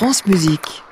[0.00, 0.82] France Musique.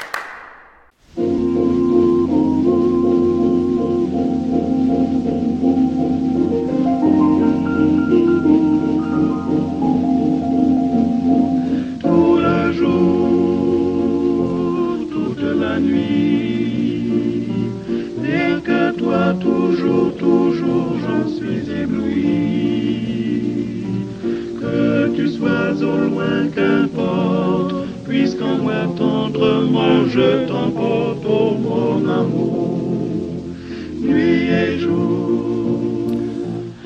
[28.98, 31.18] Tendrement je t'emporte,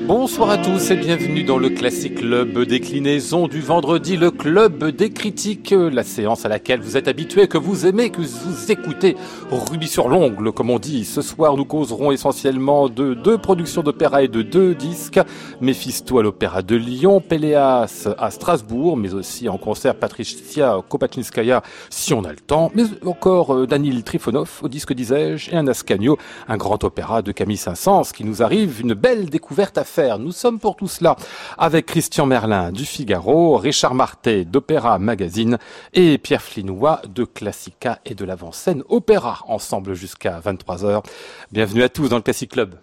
[0.05, 5.11] Bonsoir à tous et bienvenue dans le Classic Club déclinaison du vendredi, le club des
[5.11, 9.15] critiques, la séance à laquelle vous êtes habitués, que vous aimez, que vous écoutez,
[9.49, 11.05] rubis sur l'ongle comme on dit.
[11.05, 15.21] Ce soir nous causerons essentiellement de deux productions d'opéra et de deux disques,
[15.61, 22.13] Mephisto à l'Opéra de Lyon, Péléas à Strasbourg, mais aussi en concert Patricia Kopachinskaya si
[22.13, 26.17] on a le temps, mais encore euh, Danil Trifonov au disque disais-je et un Ascanio,
[26.49, 29.92] un grand opéra de Camille Saint-Saëns qui nous arrive, une belle découverte à faire.
[29.97, 31.15] Nous sommes pour tout cela
[31.57, 35.59] avec Christian Merlin du Figaro, Richard Martet d'Opéra Magazine
[35.93, 41.03] et Pierre Flinois de Classica et de l'avant-scène Opéra, ensemble jusqu'à 23h.
[41.51, 42.75] Bienvenue à tous dans le Classic Club.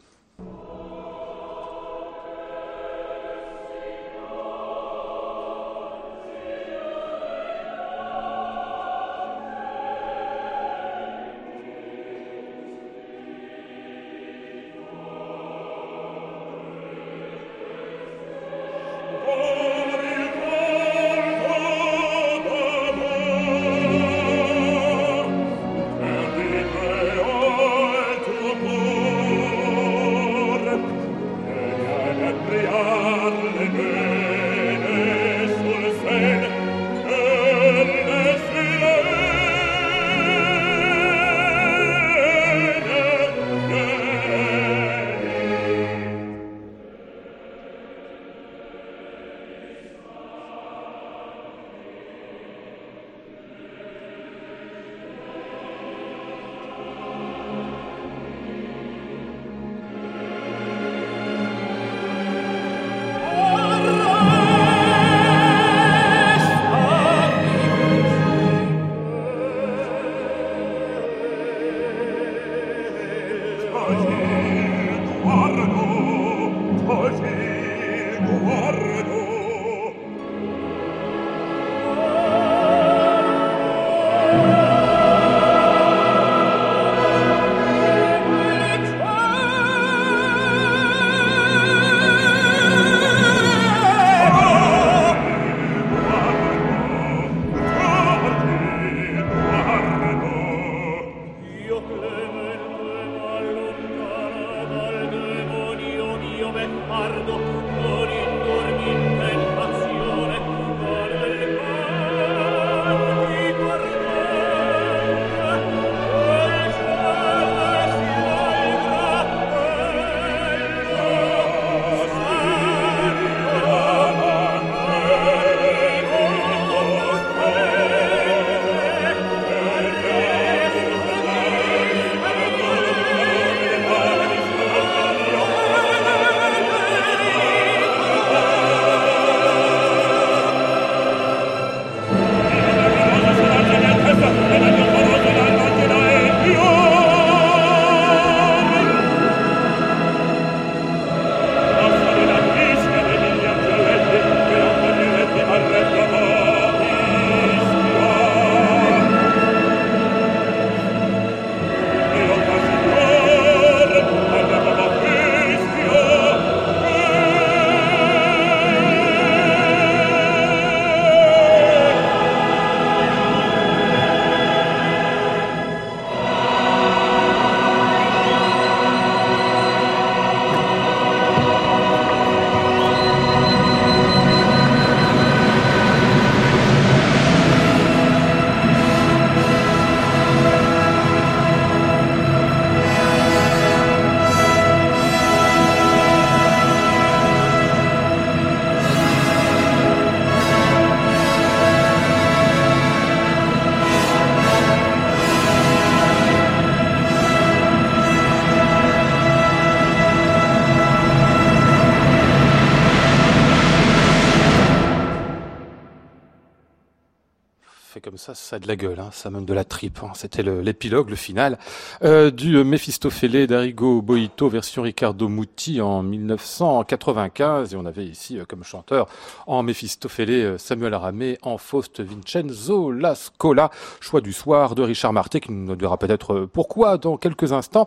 [218.50, 220.00] Ça, a de la gueule, hein, ça même de la tripe.
[220.02, 220.11] Hein.
[220.14, 221.56] C'était l'épilogue, le, final
[222.02, 227.73] euh, du Mephistophélé d'Arigo Boito version Riccardo Muti en 1995.
[227.73, 229.06] Et on avait ici euh, comme chanteur
[229.47, 233.70] en Mephistophélé euh, Samuel Aramé, en Faust Vincenzo La Scola,
[234.00, 237.87] choix du soir de Richard Marté, qui nous dira peut-être pourquoi dans quelques instants.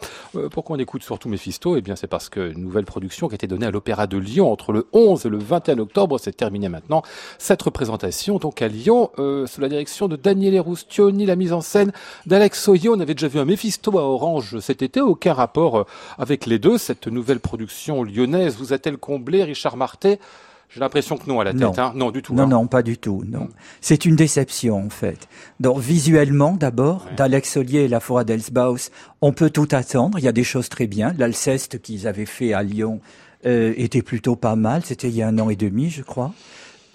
[0.51, 3.35] pourquoi on écoute surtout Mephisto Eh bien c'est parce que une nouvelle production qui a
[3.35, 6.69] été donnée à l'Opéra de Lyon entre le 11 et le 21 octobre, c'est terminé
[6.69, 7.01] maintenant.
[7.37, 10.15] Cette représentation donc à Lyon, sous la direction de
[10.59, 11.91] Roustioni, la mise en scène
[12.25, 12.95] d'Alex Soyo.
[12.95, 15.01] On avait déjà vu un Mephisto à Orange cet été.
[15.01, 15.83] Aucun rapport euh,
[16.17, 16.77] avec les deux.
[16.77, 20.19] Cette nouvelle production lyonnaise vous a-t-elle comblé, Richard Martet
[20.73, 21.61] j'ai l'impression que non à la tête.
[21.61, 21.93] Non, hein.
[21.95, 22.33] non du tout.
[22.33, 22.47] Non, hein.
[22.47, 23.23] non, pas du tout.
[23.27, 23.47] Non,
[23.79, 25.27] c'est une déception en fait.
[25.59, 28.89] Donc visuellement, d'abord, d'Alex Solier et la Forêt d'Elsbaus,
[29.21, 30.17] on peut tout attendre.
[30.17, 31.13] Il y a des choses très bien.
[31.19, 33.01] L'Alceste qu'ils avaient fait à Lyon
[33.45, 34.83] euh, était plutôt pas mal.
[34.83, 36.33] C'était il y a un an et demi, je crois.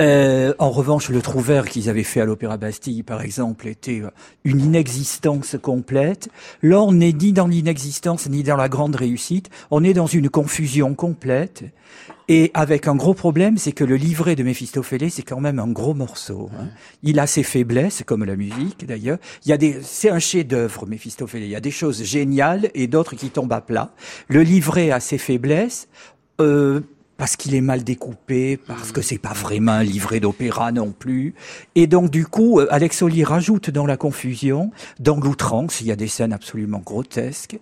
[0.00, 4.10] Euh, en revanche, le Trouvert qu'ils avaient fait à l'Opéra Bastille, par exemple, était euh,
[4.44, 6.28] une inexistence complète.
[6.62, 9.50] Là, on n'est ni dans l'inexistence ni dans la grande réussite.
[9.72, 11.64] On est dans une confusion complète.
[12.28, 15.68] Et avec un gros problème, c'est que le livret de Méphistophélès, c'est quand même un
[15.68, 16.50] gros morceau.
[16.60, 16.68] Hein.
[17.02, 19.18] Il a ses faiblesses, comme la musique d'ailleurs.
[19.46, 21.48] Il y a des, c'est un chef-d'œuvre Méphistophélès.
[21.48, 23.94] Il y a des choses géniales et d'autres qui tombent à plat.
[24.28, 25.88] Le livret a ses faiblesses.
[26.40, 26.82] Euh,
[27.18, 31.34] parce qu'il est mal découpé, parce que c'est pas vraiment un livret d'opéra non plus.
[31.74, 34.70] Et donc du coup, euh, Alex Oli rajoute dans la confusion,
[35.00, 37.58] dans l'outrance, il y a des scènes absolument grotesques.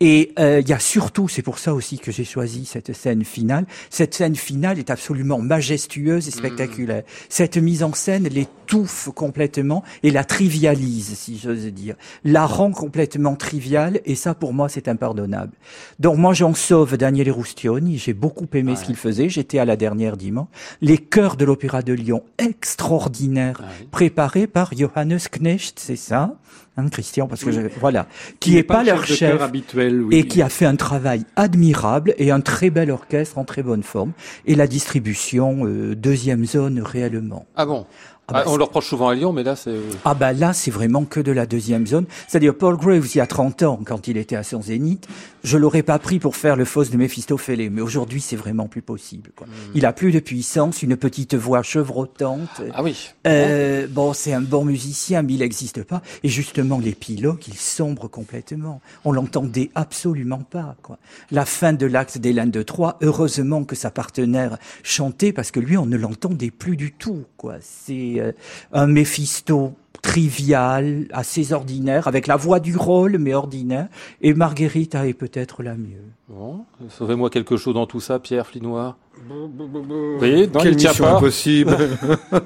[0.00, 3.24] Et euh, il y a surtout, c'est pour ça aussi que j'ai choisi cette scène
[3.24, 3.64] finale.
[3.90, 6.34] Cette scène finale est absolument majestueuse et mmh.
[6.34, 7.02] spectaculaire.
[7.28, 11.94] Cette mise en scène l'étouffe complètement et la trivialise, si j'ose dire,
[12.24, 14.00] la rend complètement triviale.
[14.04, 15.52] Et ça, pour moi, c'est impardonnable.
[16.00, 17.96] Donc moi, j'en sauve Daniele Roustioni.
[17.96, 19.28] J'ai beaucoup aimé ce qu'il faisait.
[19.28, 20.48] J'étais à la dernière dimanche.
[20.80, 23.62] Les chœurs de l'Opéra de Lyon, extraordinaires,
[23.92, 26.36] préparés par Johannes Knecht, c'est ça?
[26.76, 28.06] Hein, Christian, parce que je, voilà,
[28.40, 30.16] qui, est pas, leur chef, habituel, oui.
[30.16, 33.82] et qui a fait un travail admirable et un très bel orchestre en très bonne
[33.82, 34.12] forme,
[34.46, 37.46] et la distribution euh, deuxième zone réellement.
[37.56, 37.86] Ah bon
[38.26, 39.74] ah bah, ah, on le reproche souvent à Lyon, mais là, c'est...
[40.06, 42.06] Ah bah là, c'est vraiment que de la deuxième zone.
[42.26, 45.06] C'est-à-dire, Paul Graves, il y a 30 ans, quand il était à son zénith,
[45.44, 47.70] je l'aurais pas pris pour faire le fausse de Méphistophélès.
[47.70, 49.30] Mais aujourd'hui, c'est vraiment plus possible.
[49.36, 49.46] Quoi.
[49.46, 49.72] Hmm.
[49.74, 52.62] Il a plus de puissance, une petite voix chevrotante.
[52.72, 53.12] Ah oui.
[53.26, 56.02] Euh, bon, c'est un bon musicien, mais il n'existe pas.
[56.22, 58.80] Et justement, l'épilogue, il sombre complètement.
[59.04, 60.76] On l'entendait absolument pas.
[60.82, 60.98] Quoi.
[61.30, 65.76] La fin de l'acte d'Hélène de Troyes, heureusement que sa partenaire chantait, parce que lui,
[65.76, 67.24] on ne l'entendait plus du tout.
[67.36, 67.56] Quoi.
[67.60, 68.32] C'est euh,
[68.72, 73.88] un Méphisto trivial, assez ordinaire, avec la voix du rôle, mais ordinaire.
[74.20, 76.04] Et Marguerite est peut-être la mieux.
[76.28, 78.96] Bon, sauvez-moi quelque chose dans tout ça, Pierre Flinois.
[79.28, 81.76] Vous voyez, dans Quelle mission impossible.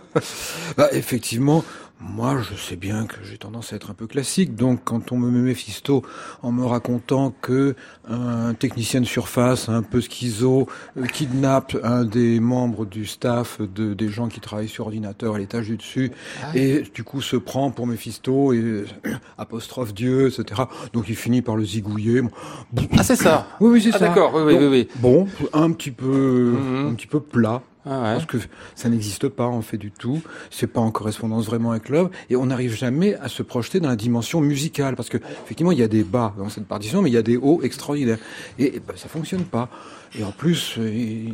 [0.77, 1.65] bah, effectivement,
[2.00, 5.17] moi, je sais bien que j'ai tendance à être un peu classique, donc quand on
[5.19, 6.05] me met Mephisto
[6.43, 7.75] en me racontant que
[8.09, 13.95] un technicien de surface, un peu schizo, euh, kidnappe un des membres du staff de,
[13.95, 16.12] des gens qui travaillent sur ordinateur à l'étage du dessus,
[16.43, 18.87] ah et du coup se prend pour Mephisto et euh,
[19.37, 20.62] apostrophe Dieu, etc.
[20.93, 22.23] Donc il finit par le zigouiller.
[22.97, 23.49] Ah c'est ça.
[23.61, 24.09] Oui, oui, c'est ah, ça.
[24.09, 24.33] D'accord.
[24.35, 26.91] Oui, oui, oui, Bon, un petit peu, mhm.
[26.91, 27.62] un petit peu plat.
[27.84, 28.38] Ah Parce que
[28.75, 30.20] ça n'existe pas en fait du tout.
[30.50, 33.88] C'est pas en correspondance vraiment avec l'œuvre et on n'arrive jamais à se projeter dans
[33.88, 37.11] la dimension musicale parce que effectivement il y a des bas dans cette partition mais
[37.11, 38.18] il y a des hauts extraordinaires
[38.58, 39.68] et, et ben, ça fonctionne pas.
[40.18, 41.28] Et en plus, euh,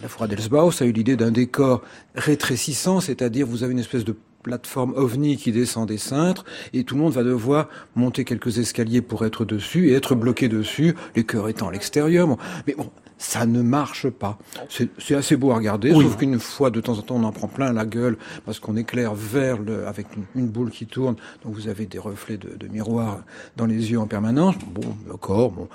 [0.00, 1.82] la Forêt d'Elsbaus a eu l'idée d'un décor
[2.14, 6.94] rétrécissant, c'est-à-dire vous avez une espèce de plateforme ovni qui descend des cintres et tout
[6.94, 11.24] le monde va devoir monter quelques escaliers pour être dessus et être bloqué dessus, les
[11.24, 12.28] chœurs étant à l'extérieur.
[12.66, 14.38] Mais bon, ça ne marche pas.
[14.68, 17.48] C'est assez beau à regarder, sauf qu'une fois de temps en temps on en prend
[17.48, 21.68] plein la gueule parce qu'on éclaire vers le, avec une, boule qui tourne, donc vous
[21.68, 23.22] avez des reflets de, de miroir
[23.56, 24.56] dans les yeux en permanence.
[24.72, 25.52] Bon, d'accord.
[25.52, 25.68] Bon,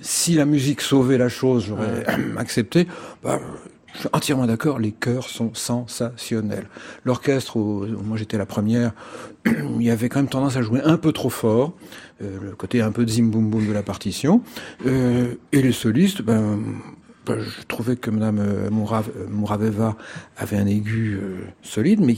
[0.00, 2.04] si la musique sauvait la chose, j'aurais
[2.36, 2.88] accepté.
[3.22, 3.38] Bah,
[3.94, 6.66] je suis entièrement d'accord, les chœurs sont sensationnels.
[7.04, 8.92] L'orchestre, moi j'étais la première,
[9.46, 11.74] il y avait quand même tendance à jouer un peu trop fort,
[12.22, 14.42] euh, le côté un peu zim boum boum de la partition.
[14.86, 16.58] Euh, et les solistes, ben,
[17.26, 19.96] ben, je trouvais que Madame euh, Mouraveva
[20.36, 21.18] avait un aigu
[21.62, 22.16] solide, mais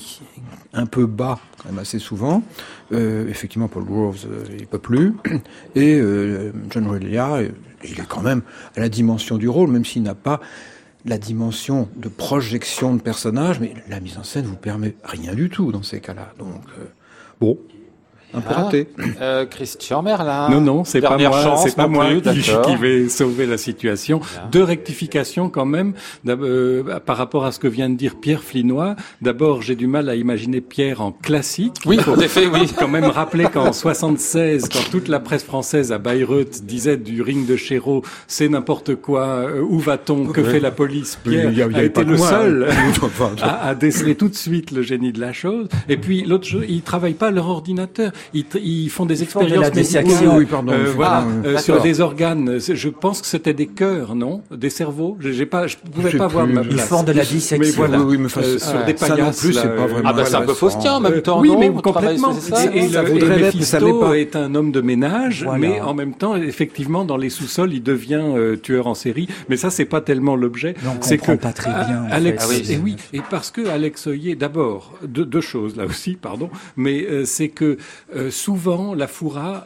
[0.72, 2.42] un peu bas quand même assez souvent.
[2.90, 4.26] effectivement, Paul Groves,
[4.58, 5.14] il peut plus.
[5.74, 6.00] Et
[6.70, 7.40] John Relia,
[7.84, 8.42] il est quand même
[8.76, 10.40] à la dimension du rôle, même s'il n'a pas
[11.04, 15.48] la dimension de projection de personnage, mais la mise en scène vous permet rien du
[15.50, 16.32] tout dans ces cas-là.
[16.38, 16.84] Donc, euh,
[17.40, 17.58] bon.
[18.34, 18.88] Un peu raté.
[19.20, 20.48] Euh, Christian Merlin.
[20.50, 24.20] Non, non, c'est pas moi, c'est pas moi qui, vais sauver la situation.
[24.50, 25.94] Deux rectifications quand même
[26.26, 28.96] euh, par rapport à ce que vient de dire Pierre Flinois.
[29.20, 31.76] D'abord, j'ai du mal à imaginer Pierre en classique.
[31.86, 32.70] Oui, en effet, oui.
[32.78, 37.46] quand même rappeler qu'en 76, quand toute la presse française à Bayreuth disait du ring
[37.46, 42.04] de Chéreau, c'est n'importe quoi, euh, où va-t-on, que fait la police, Pierre a, été
[42.04, 42.68] le seul
[43.42, 45.68] à, à, déceler tout de suite le génie de la chose.
[45.88, 49.42] Et puis l'autre chose, ils travaillent pas leur ordinateur, ils, ils font des expériences
[50.36, 52.58] oui, pardon, euh, voilà, euh, sur des organes.
[52.58, 55.16] Je pense que c'était des cœurs, non, des cerveaux?
[55.20, 56.74] J'ai pas, je pouvais pas voir ma place.
[56.74, 57.58] Ils font de la dissection.
[57.58, 59.40] Mais voilà, oui, mais euh, sur des paillasses.
[59.40, 60.08] plus, c'est pas vraiment.
[60.08, 61.40] Ah bah c'est un peu Faustien en même temps.
[61.40, 62.32] Oui, non mais complètement.
[62.32, 62.40] Et,
[62.88, 64.18] ça mais ça n'est pas.
[64.18, 68.22] est un homme de ménage, mais en même temps, effectivement, dans les sous-sols, il devient
[68.62, 69.28] tueur en série.
[69.48, 70.74] Mais ça, c'est pas tellement l'objet.
[71.00, 72.04] C'est que pas très bien.
[72.10, 77.24] Alex, et oui, et parce que Alex Oyer, d'abord, deux choses là aussi, pardon, mais
[77.24, 77.78] c'est que
[78.30, 79.64] souvent la Foura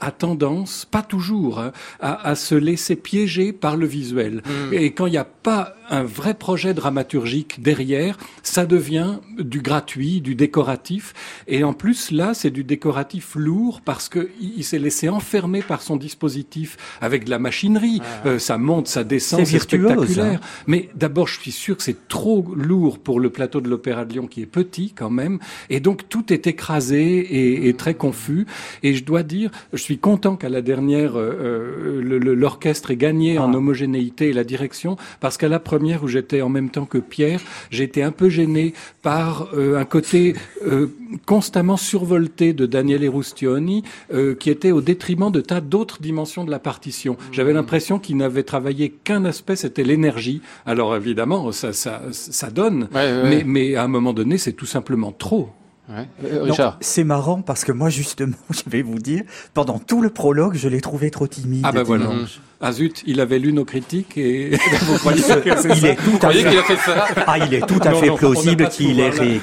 [0.00, 4.42] a tendance, pas toujours, hein, à, à, se laisser piéger par le visuel.
[4.44, 4.72] Mm.
[4.72, 10.20] Et quand il n'y a pas un vrai projet dramaturgique derrière, ça devient du gratuit,
[10.20, 11.14] du décoratif.
[11.46, 15.82] Et en plus, là, c'est du décoratif lourd parce que il s'est laissé enfermer par
[15.82, 18.00] son dispositif avec de la machinerie.
[18.02, 18.28] Ah.
[18.28, 20.40] Euh, ça monte, ça descend, c'est spectaculaire.
[20.42, 20.46] Hein.
[20.66, 24.12] Mais d'abord, je suis sûr que c'est trop lourd pour le plateau de l'Opéra de
[24.12, 25.38] Lyon qui est petit quand même.
[25.70, 28.46] Et donc, tout est écrasé et, et très confus.
[28.82, 33.38] Et je dois dire, je suis content qu'à la dernière, euh, euh l'orchestre ait gagné
[33.38, 33.56] en ah.
[33.56, 37.40] homogénéité et la direction parce qu'à la première où j'étais en même temps que Pierre,
[37.70, 40.34] j'étais un peu gêné par euh, un côté
[40.66, 40.88] euh,
[41.26, 46.50] constamment survolté de Daniele Rustioni, euh, qui était au détriment de tas d'autres dimensions de
[46.50, 47.16] la partition.
[47.32, 50.40] J'avais l'impression qu'il n'avait travaillé qu'un aspect, c'était l'énergie.
[50.64, 55.12] Alors évidemment, ça, ça, ça donne, Mais, mais à un moment donné, c'est tout simplement
[55.12, 55.50] trop.
[55.88, 56.08] Ouais.
[56.42, 56.78] Richard.
[56.80, 59.22] C'est marrant parce que moi justement, je vais vous dire,
[59.54, 61.62] pendant tout le prologue, je l'ai trouvé trop timide.
[61.64, 62.10] Ah ben voilà.
[62.58, 66.38] Ah zut, il avait lu nos critiques et vous croyez il est tout à fait...
[66.38, 69.40] qu'il a fait ça Ah, il est tout à fait plausible qu'il ait ré...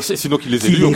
[0.00, 0.94] sinon qu'il les ait lus,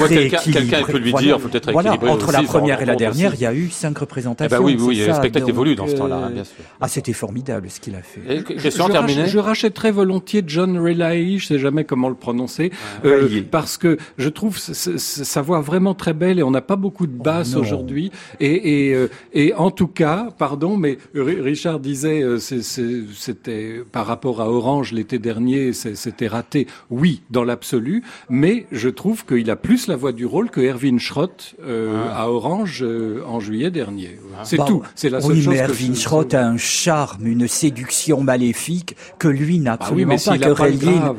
[0.53, 3.47] quelqu'un peut lui dire, faut peut-être voilà, entre la première et la dernière, il y
[3.47, 4.57] a eu cinq représentations.
[4.57, 6.55] Eh ben oui, oui, le spectacle évolue dans ce temps-là, hein, bien sûr.
[6.81, 8.45] Ah, c'était formidable ce qu'il a fait.
[8.45, 9.27] Question terminée.
[9.27, 12.71] Je rachèterais volontiers John Relay, je sais jamais comment le prononcer,
[13.05, 17.07] euh, parce que je trouve sa voix vraiment très belle et on n'a pas beaucoup
[17.07, 18.11] de basse oh, aujourd'hui.
[18.41, 24.41] Et, et, euh, et en tout cas, pardon, mais Richard disait, euh, c'était par rapport
[24.41, 26.67] à Orange l'été dernier, c'était raté.
[26.91, 30.99] Oui, dans l'absolu, mais je trouve qu'il a plus la voix du rôle que Erwin
[30.99, 32.25] Schrott euh, ah.
[32.25, 34.19] à Orange euh, en juillet dernier.
[34.37, 34.45] Ah.
[34.45, 34.83] C'est bah, tout.
[34.95, 35.55] C'est la seule oui, chose.
[35.55, 40.21] mais Erwin Schrott a un charme, une séduction maléfique que lui n'a ah absolument oui,
[40.31, 40.55] mais pas.
[40.55, 41.17] Que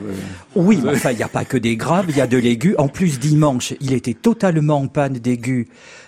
[0.55, 2.75] Oui, mais enfin, il n'y a pas que des graves, il y a de l'aigu.
[2.77, 3.48] En plus, dimanche,
[3.79, 5.67] il était totalement en panne d'aigu.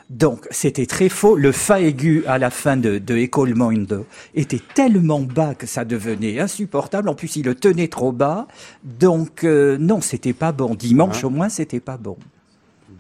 [0.10, 1.38] Donc, c'était très faux.
[1.38, 4.06] Le fa aigu à la fin de, de École Monde
[4.36, 7.08] était tellement bas que ça devenait insupportable.
[7.08, 8.48] En plus, il le tenait trop bas.
[8.84, 10.76] Donc, euh, non, c'était pas bon.
[10.76, 12.18] Dimanche, au moins, c'était pas bon.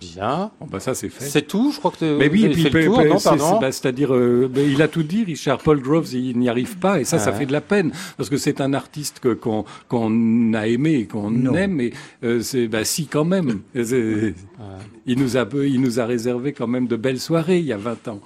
[0.01, 0.49] Bien.
[0.59, 1.25] Bon, bah ça c'est fait.
[1.25, 3.59] C'est tout, je crois que mais oui, puis, fait le tour, non, pardon.
[3.59, 7.03] Bah, c'est-à-dire, euh, il a tout dit, Richard Paul Groves, il n'y arrive pas, et
[7.03, 10.67] ça, ça fait de la peine, parce que c'est un artiste que qu'on qu'on a
[10.67, 11.93] aimé, qu'on aime, et
[12.23, 13.61] euh, c'est bah si quand même.
[13.75, 17.77] il nous a il nous a réservé quand même de belles soirées il y a
[17.77, 18.19] 20 ans.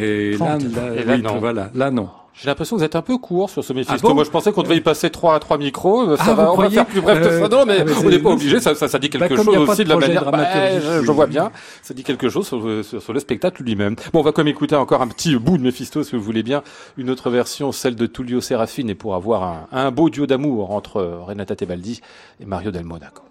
[0.00, 0.58] Et là,
[0.96, 1.38] et là, non.
[1.38, 2.08] voilà, là non.
[2.38, 4.08] J'ai l'impression que vous êtes un peu court sur ce Mephisto.
[4.10, 6.10] Ah Moi, je pensais qu'on devait y passer trois à trois micros.
[6.10, 7.48] Euh, ça ah, va, on va faire plus bref que ça.
[7.48, 8.60] Non, mais ah, on n'est pas obligé.
[8.60, 10.30] Ça, ça, ça dit quelque bah, chose aussi de, la manière.
[10.30, 11.50] Bah, je, vois bien.
[11.82, 13.96] Ça dit quelque chose sur, sur, sur le spectacle lui-même.
[14.12, 16.62] Bon, on va comme écouter encore un petit bout de Mephisto, si vous voulez bien.
[16.98, 20.72] Une autre version, celle de Tullio Serafine, et pour avoir un, un beau duo d'amour
[20.72, 22.02] entre Renata Tebaldi
[22.40, 23.22] et Mario Del Monaco.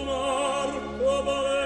[0.00, 0.68] sonar
[1.00, 1.59] o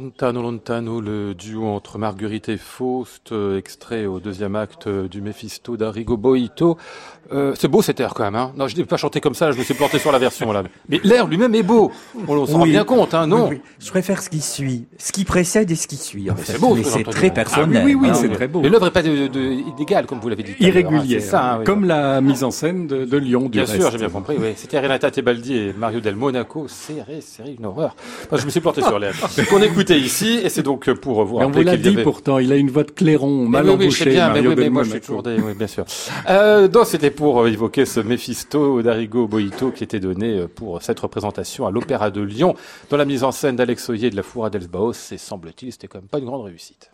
[0.00, 5.76] Lontano Lontano, le duo entre Marguerite et Faust, euh, extrait au deuxième acte du Mephisto
[5.76, 6.78] d'Arrigo Boito.
[7.32, 8.36] Euh, c'est beau cet air quand même.
[8.36, 10.50] Hein non, je n'ai pas chanté comme ça, je me suis planté sur la version
[10.52, 10.62] là.
[10.88, 11.92] Mais l'air lui-même est beau.
[12.26, 15.70] On, s'en rend bien compte, hein, non Je préfère ce qui suit, ce qui précède
[15.70, 16.30] et ce qui suit.
[16.30, 16.52] En fait.
[16.52, 17.82] C'est beau, c'est très personnel.
[17.82, 18.60] Ah, oui, oui, c'est très beau.
[18.60, 20.54] Mais l'œuvre n'est pas de, comme vous l'avez dit.
[20.60, 23.42] Irrégulière, ça, hein, comme la mise en scène de, de Lyon.
[23.42, 24.36] Du bien sûr, j'ai bien compris.
[24.38, 24.52] Oui.
[24.56, 26.66] C'était Renata Tebaldi et Mario Del Monaco.
[26.68, 27.04] C'est
[27.46, 27.94] une horreur.
[28.32, 29.14] je me suis planté sur l'air.
[29.50, 31.58] Qu'on écoutait ici, et c'est donc pour vous rappeler.
[31.58, 32.38] On vous l'a dit pourtant.
[32.38, 34.10] Il a une voix de clairon mal embouchée.
[34.10, 35.84] Bien, mais, mais moi, je suis toujours des, oui, bien sûr.
[36.28, 41.00] Euh, donc, c'était pour évoquer ce Mephisto d'Arigo Boito qui était donné euh, pour cette
[41.00, 42.54] représentation à l'Opéra de Lyon
[42.90, 44.92] dans la mise en scène d'Alex Oyer de la Foura d'Elsbaos.
[45.10, 46.92] Et semble-t-il, c'était quand même pas une grande réussite.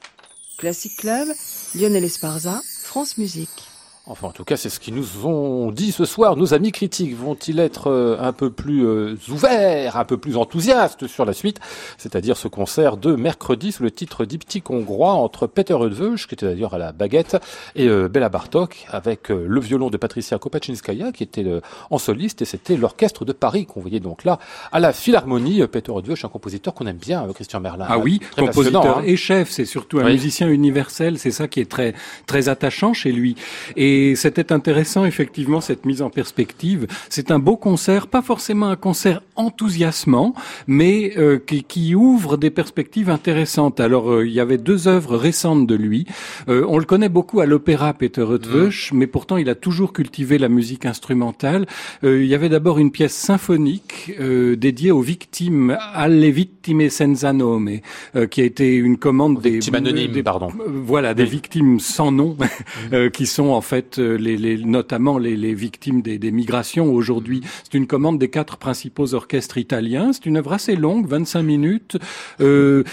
[0.56, 1.28] Classic Club,
[1.74, 3.68] Lionel Esparza, France Musique.
[4.06, 6.36] Enfin, en tout cas, c'est ce qu'ils nous ont dit ce soir.
[6.36, 11.06] Nos amis critiques vont-ils être euh, un peu plus euh, ouverts, un peu plus enthousiastes
[11.06, 11.58] sur la suite,
[11.96, 16.44] c'est-à-dire ce concert de mercredi sous le titre Diptyque hongrois entre Peter Eötvös, qui était
[16.44, 17.38] d'ailleurs à la baguette,
[17.76, 21.46] et euh, Bella Bartok, avec le violon de Patricia Kopachinskaya, qui était
[21.88, 24.38] en soliste, et c'était l'orchestre de Paris qu'on voyait donc là
[24.70, 25.66] à la Philharmonie.
[25.66, 27.86] Peter Eötvös, un compositeur qu'on aime bien, Christian Merlin.
[27.88, 29.02] Ah oui, compositeur hein.
[29.06, 31.94] et chef, c'est surtout un musicien universel, c'est ça qui est très
[32.26, 33.36] très attachant chez lui.
[33.76, 36.86] Et et c'était intéressant, effectivement, cette mise en perspective.
[37.08, 40.34] C'est un beau concert, pas forcément un concert enthousiasmant,
[40.66, 43.80] mais euh, qui, qui, ouvre des perspectives intéressantes.
[43.80, 46.06] Alors, euh, il y avait deux œuvres récentes de lui.
[46.48, 48.96] Euh, on le connaît beaucoup à l'opéra, Peter Eötvös, mmh.
[48.96, 51.66] mais pourtant, il a toujours cultivé la musique instrumentale.
[52.02, 57.78] il y avait d'abord une pièce symphonique dédiée aux victimes, alle vittime senza nome,
[58.30, 59.50] qui a été une commande des...
[59.50, 60.48] Victimes anonymes, pardon.
[60.66, 62.36] voilà, des victimes sans nom,
[62.92, 63.10] mmh.
[63.10, 67.42] qui sont en fait euh, les, notamment les, victimes des, migrations aujourd'hui.
[67.64, 70.12] C'est une commande des quatre principaux orchestres italiens.
[70.12, 71.96] C'est une œuvre assez longue, 25 minutes,
[72.40, 72.84] euh,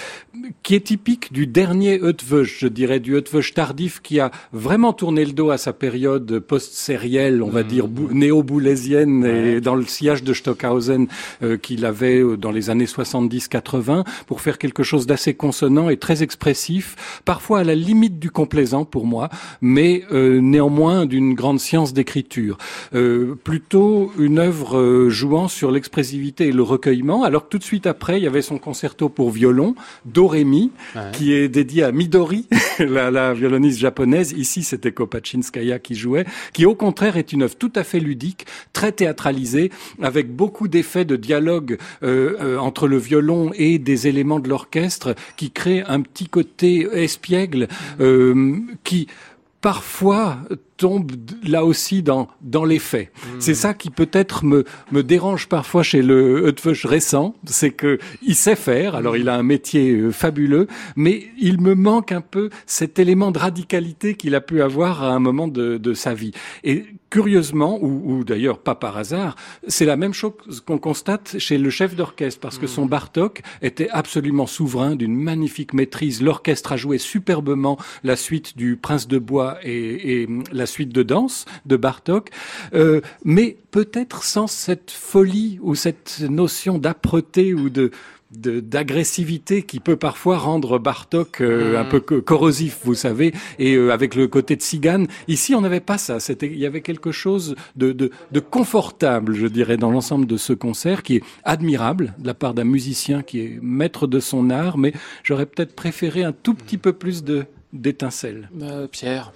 [0.64, 5.26] qui est typique du dernier Eötvös, je dirais, du Eötvös tardif qui a vraiment tourné
[5.26, 7.68] le dos à sa période post-sérielle, on va mmh.
[7.68, 11.08] dire néo-boulésienne, et dans le sillage de Stockhausen
[11.44, 16.24] euh, qu'il avait dans les années 70-80, pour faire quelque chose d'assez consonant et très
[16.24, 19.30] expressif, parfois à la limite du complaisant pour moi,
[19.62, 22.58] mais néanmoins d'une grande science d'écriture,
[22.96, 27.64] euh, plutôt une œuvre euh, jouant sur l'expressivité et le recueillement, alors que tout de
[27.64, 30.72] suite après, il y avait son concerto pour violon, Doremi,
[31.14, 32.48] qui est dédié à Midori,
[32.80, 34.32] la, la, violoniste japonaise.
[34.32, 38.48] Ici, c'était Kopachinskaya qui jouait, qui au contraire est une œuvre tout à fait ludique,
[38.74, 44.40] très théâtralisée, avec beaucoup d'effets de dialogue euh, euh entre le violon et des éléments
[44.40, 47.68] de l'orchestre, qui crée un petit côté espiègle,
[48.00, 49.08] euh, qui
[49.62, 50.40] parfois
[50.82, 51.12] tombe
[51.44, 53.12] là aussi dans dans les faits.
[53.14, 53.40] Hmm.
[53.40, 58.36] C'est ça qui peut-être me me dérange parfois chez le Eötvös récent, c'est que il
[58.36, 58.96] sait faire.
[58.96, 63.32] Alors il a un métier euh, fabuleux, mais il me manque un peu cet élément
[63.32, 66.32] de radicalité qu'il a pu avoir à un moment de, de sa vie.
[66.64, 69.36] Et curieusement, ou, ou d'ailleurs pas par hasard,
[69.68, 72.90] c'est la même chose qu'on constate chez le chef d'orchestre, parce que son hmm.
[72.90, 76.24] Bartok était absolument souverain, d'une magnifique maîtrise.
[76.24, 81.04] L'orchestre a joué superbement la suite du Prince de Bois et, et la suite de
[81.04, 82.30] danse de Bartok,
[82.74, 87.92] euh, mais peut-être sans cette folie ou cette notion d'âpreté ou de
[88.32, 94.16] d'agressivité qui peut parfois rendre Bartok euh, un peu corrosif, vous savez, et euh, avec
[94.16, 95.08] le côté de Cigane.
[95.28, 96.20] Ici, on n'avait pas ça.
[96.20, 100.38] C'était, il y avait quelque chose de, de, de confortable, je dirais, dans l'ensemble de
[100.38, 104.50] ce concert, qui est admirable de la part d'un musicien qui est maître de son
[104.50, 108.50] art, mais j'aurais peut-être préféré un tout petit peu plus de d'étincelles.
[108.62, 109.32] Euh, Pierre.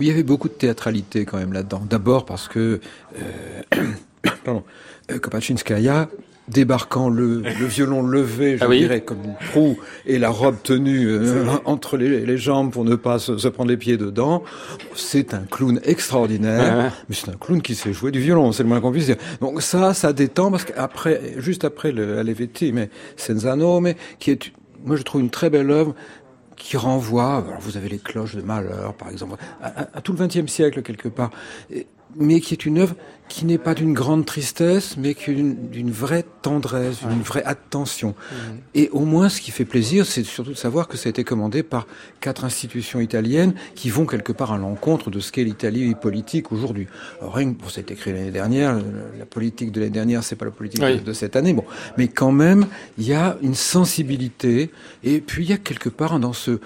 [0.00, 1.82] Oui, il y avait beaucoup de théâtralité quand même là-dedans.
[1.88, 2.80] D'abord parce que
[3.20, 3.82] euh,
[4.44, 4.64] pardon,
[5.20, 6.08] Kopachinskaya
[6.48, 11.06] débarquant le, le violon levé, je ah dirais, comme une proue, et la robe tenue
[11.06, 14.42] euh, entre les, les, jambes pour ne pas se, se prendre les pieds dedans.
[14.94, 18.68] C'est un clown extraordinaire, mais c'est un clown qui sait jouer du violon, c'est le
[18.68, 19.16] moins qu'on puisse dire.
[19.40, 24.52] Donc ça, ça détend, parce qu'après, juste après le Alevetti, mais Senzano, mais qui est,
[24.84, 25.94] moi je trouve une très belle œuvre,
[26.60, 30.50] qui renvoie, alors vous avez les cloches de Malheur, par exemple, à, tout le XXe
[30.50, 31.30] siècle quelque part,
[32.16, 32.94] mais qui est une œuvre
[33.30, 38.08] qui n'est pas d'une grande tristesse, mais d'une vraie tendresse, d'une vraie attention.
[38.10, 38.34] Mmh.
[38.74, 41.22] Et au moins, ce qui fait plaisir, c'est surtout de savoir que ça a été
[41.22, 41.86] commandé par
[42.20, 46.88] quatre institutions italiennes qui vont quelque part à l'encontre de ce qu'est l'Italie politique aujourd'hui.
[47.22, 48.76] Rien que, a été écrit l'année dernière,
[49.16, 51.64] la politique de l'année dernière, c'est pas la politique de cette année, bon.
[51.96, 52.66] Mais quand même,
[52.98, 54.72] il y a une sensibilité,
[55.04, 56.58] et puis il y a quelque part dans ce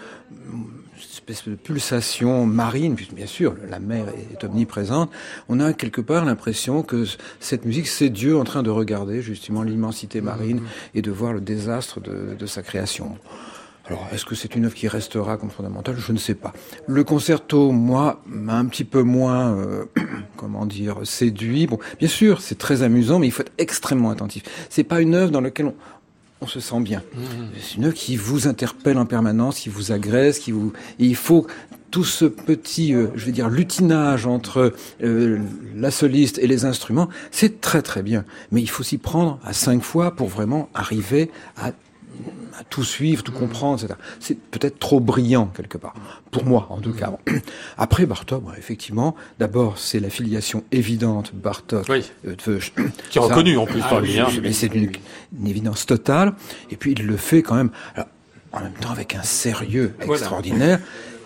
[1.31, 5.11] espèce de pulsation marine, puisque bien sûr la mer est omniprésente,
[5.49, 7.05] on a quelque part l'impression que
[7.41, 10.61] cette musique, c'est Dieu en train de regarder justement l'immensité marine
[10.95, 13.17] et de voir le désastre de, de sa création.
[13.87, 15.97] Alors, est-ce que c'est une œuvre qui restera comme fondamentale?
[15.99, 16.55] Je ne sais pas.
[16.87, 19.85] Le concerto, moi, m'a un petit peu moins, euh,
[20.37, 21.67] comment dire, séduit.
[21.67, 24.43] Bon, bien sûr, c'est très amusant, mais il faut être extrêmement attentif.
[24.71, 25.75] C'est pas une œuvre dans laquelle on,
[26.45, 27.03] on se sent bien.
[27.61, 30.73] C'est une œuvre qui vous interpelle en permanence, qui vous agresse, qui vous.
[30.99, 31.47] Il faut
[31.91, 35.39] tout ce petit, euh, je vais dire, lutinage entre euh,
[35.77, 38.25] la soliste et les instruments, c'est très très bien.
[38.51, 41.71] Mais il faut s'y prendre à cinq fois pour vraiment arriver à
[42.59, 43.99] à tout suivre, tout comprendre, etc.
[44.21, 45.95] C'est peut-être trop brillant quelque part,
[46.31, 47.13] pour moi en tout cas.
[47.79, 52.05] Après Bartok, effectivement, d'abord c'est la filiation évidente Bartok, oui.
[52.27, 52.35] euh,
[53.11, 54.19] qui est reconnu en plus par lui.
[54.19, 54.29] Hein.
[54.53, 54.93] C'est une,
[55.39, 56.35] une, évidence totale.
[56.71, 57.71] Et puis il le fait quand même.
[57.95, 58.09] Alors,
[58.53, 60.81] en même temps avec un sérieux extraordinaire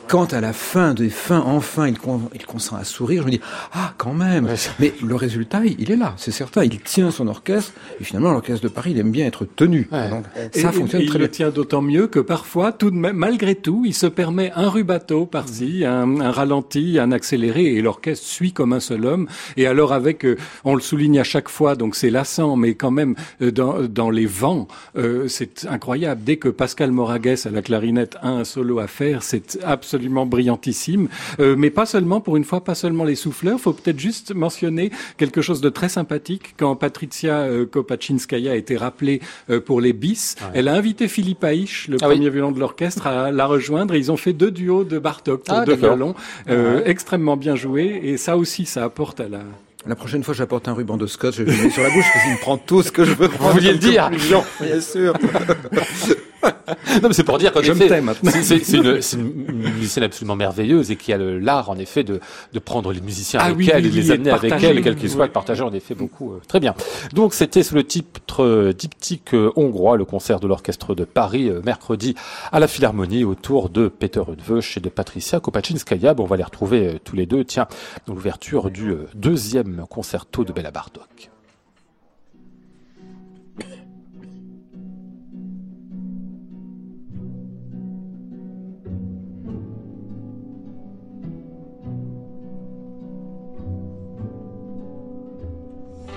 [0.08, 1.96] quand à la fin des fins, enfin, il,
[2.34, 3.40] il consent à sourire, je me dis,
[3.72, 4.48] ah, quand même.
[4.80, 6.64] Mais le résultat, il est là, c'est certain.
[6.64, 9.88] Il tient son orchestre, et finalement, l'orchestre de Paris, il aime bien être tenu.
[9.92, 11.14] Donc, ça fonctionne très bien.
[11.14, 14.50] Il le tient d'autant mieux que parfois, tout de même, malgré tout, il se permet
[14.56, 19.28] un rubato par-ci, un, un, ralenti, un accéléré, et l'orchestre suit comme un seul homme.
[19.58, 22.90] Et alors, avec, euh, on le souligne à chaque fois, donc c'est lassant, mais quand
[22.90, 26.22] même, euh, dans, dans les vents, euh, c'est incroyable.
[26.24, 30.26] Dès que Pascal Moragues à la clarinette a un solo à faire, c'est absolument absolument
[30.26, 31.08] brillantissime.
[31.40, 33.58] Euh, mais pas seulement, pour une fois, pas seulement les souffleurs.
[33.58, 36.54] faut peut-être juste mentionner quelque chose de très sympathique.
[36.56, 41.42] Quand Patricia euh, Kopachinskaya a été rappelée euh, pour les bis, elle a invité Philippe
[41.42, 43.94] Haïch, le ah premier violon de l'orchestre, à la rejoindre.
[43.94, 46.14] Et ils ont fait deux duos de Bartok pour ah, deux violons,
[46.48, 48.00] euh, extrêmement bien joués.
[48.04, 49.40] Et ça aussi, ça apporte à la,
[49.86, 52.06] la prochaine fois, j'apporte un ruban de scotch, je vais le mettre sur la bouche,
[52.12, 54.10] parce qu'il me prend tout ce que je veux Vous vouliez le dire
[54.60, 55.14] Bien sûr
[57.02, 58.02] non, mais c'est pour dire qu'en effet,
[58.42, 62.20] c'est une, une, musicienne absolument merveilleuse et qui a l'art, en effet, de,
[62.52, 65.10] de prendre les musiciens ah avec elle et de les amener avec elle, quel qu'ils
[65.10, 66.32] soient, de partager en effet beaucoup.
[66.32, 66.74] Euh, très bien.
[67.12, 71.50] Donc, c'était sous le titre euh, diptyque euh, hongrois, le concert de l'orchestre de Paris,
[71.64, 72.14] mercredi
[72.52, 76.14] à la Philharmonie, autour de Peter Rudveuch et de Patricia Kopachinskaya.
[76.14, 77.66] Bon, on va les retrouver tous les deux, tiens,
[78.06, 81.30] dans l'ouverture du deuxième concerto de Bella Bartok.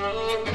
[0.03, 0.50] Oh.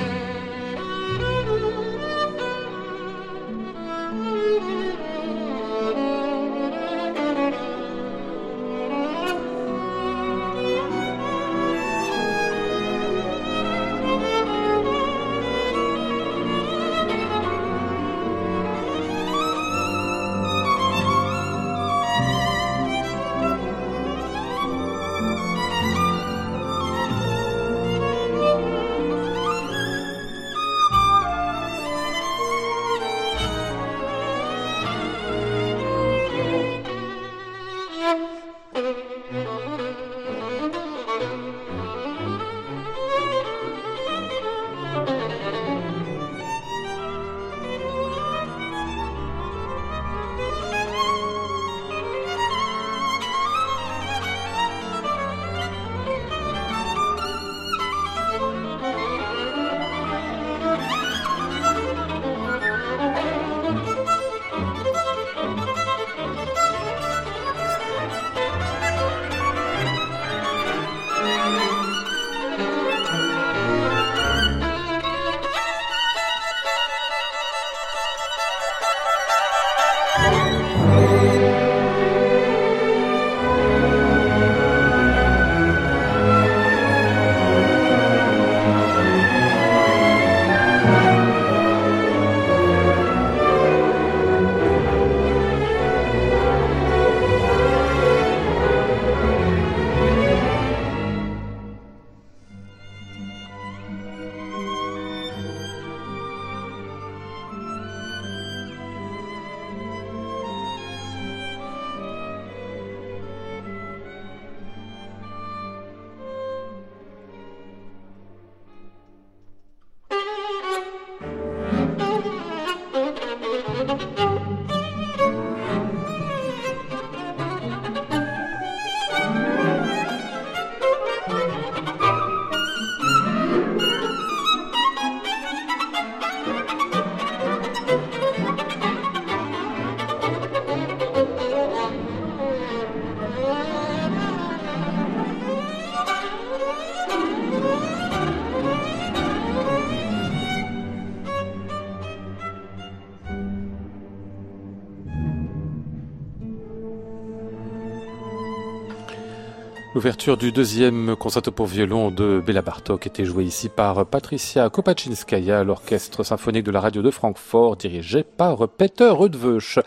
[159.97, 165.65] L'ouverture du deuxième concerto pour violon de Béla Bartok était jouée ici par Patricia Kopachinskaya,
[165.65, 169.79] l'orchestre symphonique de la radio de Francfort, dirigé par Peter Rudveuch.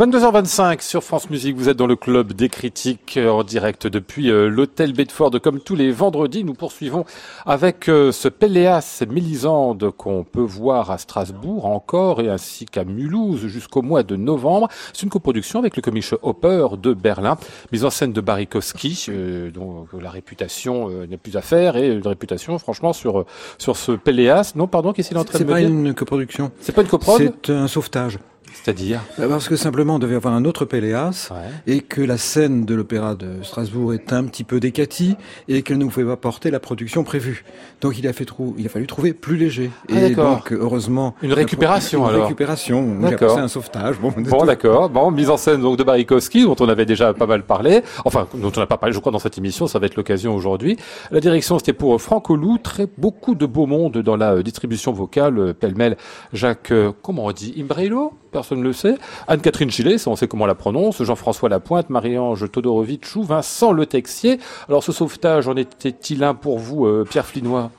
[0.00, 4.48] 22h25 sur France Musique, vous êtes dans le club des critiques en direct depuis euh,
[4.48, 5.30] l'hôtel Bedford.
[5.40, 7.04] Comme tous les vendredis, nous poursuivons
[7.46, 13.46] avec euh, ce Péléas Mélisande qu'on peut voir à Strasbourg encore et ainsi qu'à Mulhouse
[13.46, 14.66] jusqu'au mois de novembre.
[14.92, 17.36] C'est une coproduction avec le Komische Hopper de Berlin,
[17.70, 19.06] mise en scène de Barikowski,
[19.56, 23.24] euh, dont la réputation n'est plus à faire et une réputation franchement sur
[23.58, 24.52] sur ce Péléas.
[24.56, 25.56] Non, pardon, qu'est-ce qu'il est en train de me dire?
[25.56, 26.52] C'est pas une coproduction.
[26.60, 27.34] C'est pas une coproduction.
[27.44, 28.18] C'est un sauvetage.
[28.54, 31.30] C'est-à-dire bah, Parce que simplement on devait avoir un autre Péléas
[31.66, 35.16] et que la scène de l'opéra de Strasbourg est un petit peu décatie
[35.48, 37.44] et qu'elle ne pouvait pas porter la production prévue.
[37.80, 39.70] Donc il a, fait trou il a fallu trouver plus léger.
[39.90, 41.14] Ah, et donc heureusement...
[41.22, 43.38] Une récupération alors Une récupération, d'accord.
[43.38, 43.98] un sauvetage.
[44.00, 44.90] Bon, bon d'accord.
[44.90, 47.82] Bon, mise en scène donc de Barikowski dont on avait déjà pas mal parlé.
[48.04, 50.34] Enfin, dont on n'a pas parlé je crois dans cette émission, ça va être l'occasion
[50.34, 50.76] aujourd'hui.
[51.10, 54.92] La direction c'était pour Franco Lou, très beaucoup de beau monde dans la euh, distribution
[54.92, 55.96] vocale, euh, pêle-mêle
[56.32, 58.12] Jacques, euh, comment on dit, Imbrello?
[58.32, 58.96] Personne ne le sait.
[59.28, 61.02] Anne-Catherine Gillet, on sait comment on la prononce.
[61.02, 64.40] Jean-François Lapointe, Marie-Ange Todorovitch ou Vincent Le Texier.
[64.68, 67.70] Alors ce sauvetage, en était-il un pour vous, euh, Pierre Flinois?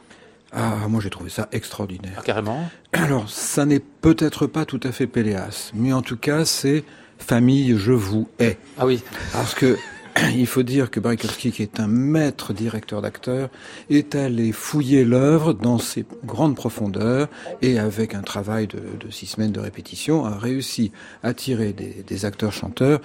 [0.55, 2.13] Ah, moi j'ai trouvé ça extraordinaire.
[2.17, 2.59] Ah, carrément
[2.93, 6.83] Alors, ça n'est peut-être pas tout à fait Péléas, mais en tout cas, c'est
[7.17, 8.57] famille, je vous hais.
[8.77, 9.01] Ah oui.
[9.31, 9.77] Parce que
[10.35, 13.49] il faut dire que Barikowski, qui est un maître directeur d'acteurs,
[13.89, 17.27] est allé fouiller l'œuvre dans ses grandes profondeurs
[17.61, 20.91] et avec un travail de, six semaines de répétition a réussi
[21.23, 23.01] à tirer des, acteurs-chanteurs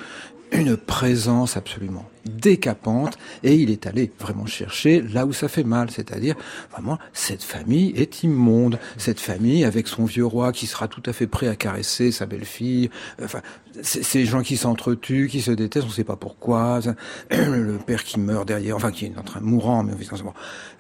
[0.53, 5.91] une présence absolument décapante et il est allé vraiment chercher là où ça fait mal,
[5.91, 6.35] c'est-à-dire
[6.71, 11.13] vraiment cette famille est immonde, cette famille avec son vieux roi qui sera tout à
[11.13, 12.91] fait prêt à caresser sa belle-fille,
[13.23, 13.41] enfin
[13.83, 16.81] ces gens qui s'entretuent, qui se détestent, on ne sait pas pourquoi,
[17.31, 19.93] le père qui meurt derrière, enfin qui est en train mourant, mais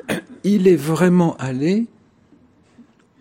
[0.45, 1.87] il est vraiment allé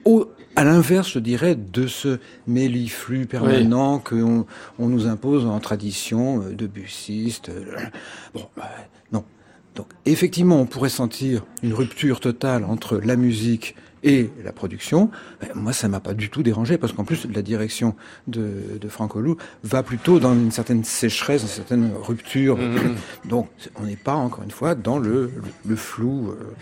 [0.07, 4.45] au, à l'inverse, je dirais, de ce méliflux permanent qu'on
[4.79, 7.49] on nous impose en tradition euh, de bussiste.
[7.49, 7.75] Euh,
[8.33, 8.69] bon, bah,
[9.11, 9.23] non.
[9.75, 15.09] Donc, effectivement, on pourrait sentir une rupture totale entre la musique et la production,
[15.55, 17.95] moi ça m'a pas du tout dérangé parce qu'en plus la direction
[18.27, 22.57] de, de Franco Lou va plutôt dans une certaine sécheresse, une certaine rupture.
[22.57, 22.95] Mmh.
[23.25, 25.31] Donc on n'est pas encore une fois dans le,
[25.65, 26.29] le, flou.
[26.29, 26.53] Euh,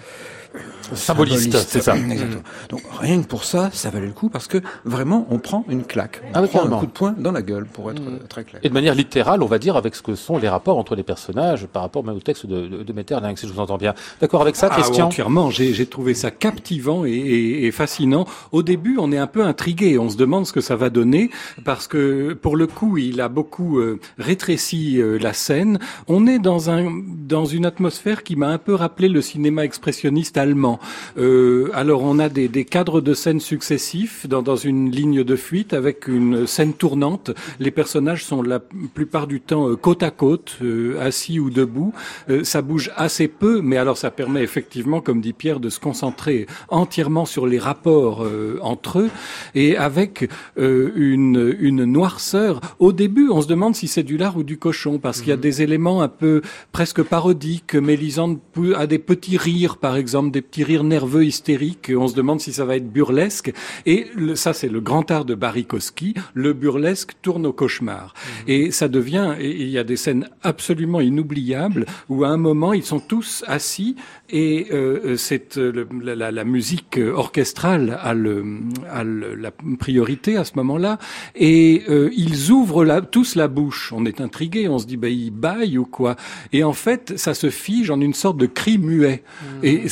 [0.93, 1.95] Symboliste, c'est ça.
[2.11, 2.41] Exactement.
[2.69, 5.83] Donc rien que pour ça, ça valait le coup parce que vraiment, on prend une
[5.83, 8.19] claque, on ah prend un coup de poing dans la gueule, pour être mm.
[8.29, 8.61] très clair.
[8.63, 11.03] Et de manière littérale, on va dire, avec ce que sont les rapports entre les
[11.03, 12.93] personnages par rapport même au texte de, de, de
[13.35, 13.93] si je vous entends bien.
[14.21, 15.07] D'accord avec ça, ah, Christian?
[15.07, 15.49] Entièrement.
[15.49, 18.25] J'ai trouvé ça captivant et, et, et, fascinant.
[18.51, 21.29] Au début, on est un peu intrigué, on se demande ce que ça va donner
[21.63, 25.79] parce que pour le coup, il a beaucoup euh, rétréci euh, la scène.
[26.07, 30.37] On est dans un dans une atmosphère qui m'a un peu rappelé le cinéma expressionniste
[30.45, 30.79] allemand.
[31.17, 35.35] Euh, alors on a des, des, cadres de scène successifs dans, dans, une ligne de
[35.35, 37.31] fuite avec une scène tournante.
[37.59, 38.59] Les personnages sont la
[38.93, 41.93] plupart du temps euh, côte à côte, euh, assis ou debout.
[42.29, 45.79] Euh, ça bouge assez peu, mais alors ça permet effectivement, comme dit Pierre, de se
[45.79, 48.25] concentrer entièrement sur les rapports
[48.61, 49.09] entre eux
[49.53, 52.61] et avec une, une noirceur.
[52.79, 55.33] Au début, on se demande si c'est du lard ou du cochon parce qu'il y
[55.33, 55.41] a mhm.
[55.41, 57.75] des éléments un peu presque parodiques.
[57.75, 58.39] Mélisande
[58.75, 61.89] a des petits rires, par exemple, des petits rire nerveux, hystérique.
[61.95, 63.53] On se demande si ça va être burlesque.
[63.85, 66.13] Et ça, c'est le grand art de Barikowski.
[66.33, 68.13] Le burlesque tourne au cauchemar.
[68.13, 68.43] Mhm.
[68.47, 72.83] Et ça devient, il y a des scènes absolument inoubliables où à un moment, ils
[72.83, 73.95] sont tous assis
[74.29, 78.43] et euh, c'est euh, la, la, musique orchestrale a, le,
[78.89, 80.97] a le, la priorité à ce moment-là.
[81.35, 83.93] Et euh, ils ouvrent la, tous la bouche.
[83.95, 86.15] On est intrigué, on se dit, bah, ils baillent ou quoi.
[86.53, 89.23] Et en fait, ça se fige en une sorte de cri muet.
[89.41, 89.59] Mhm.
[89.63, 89.83] Et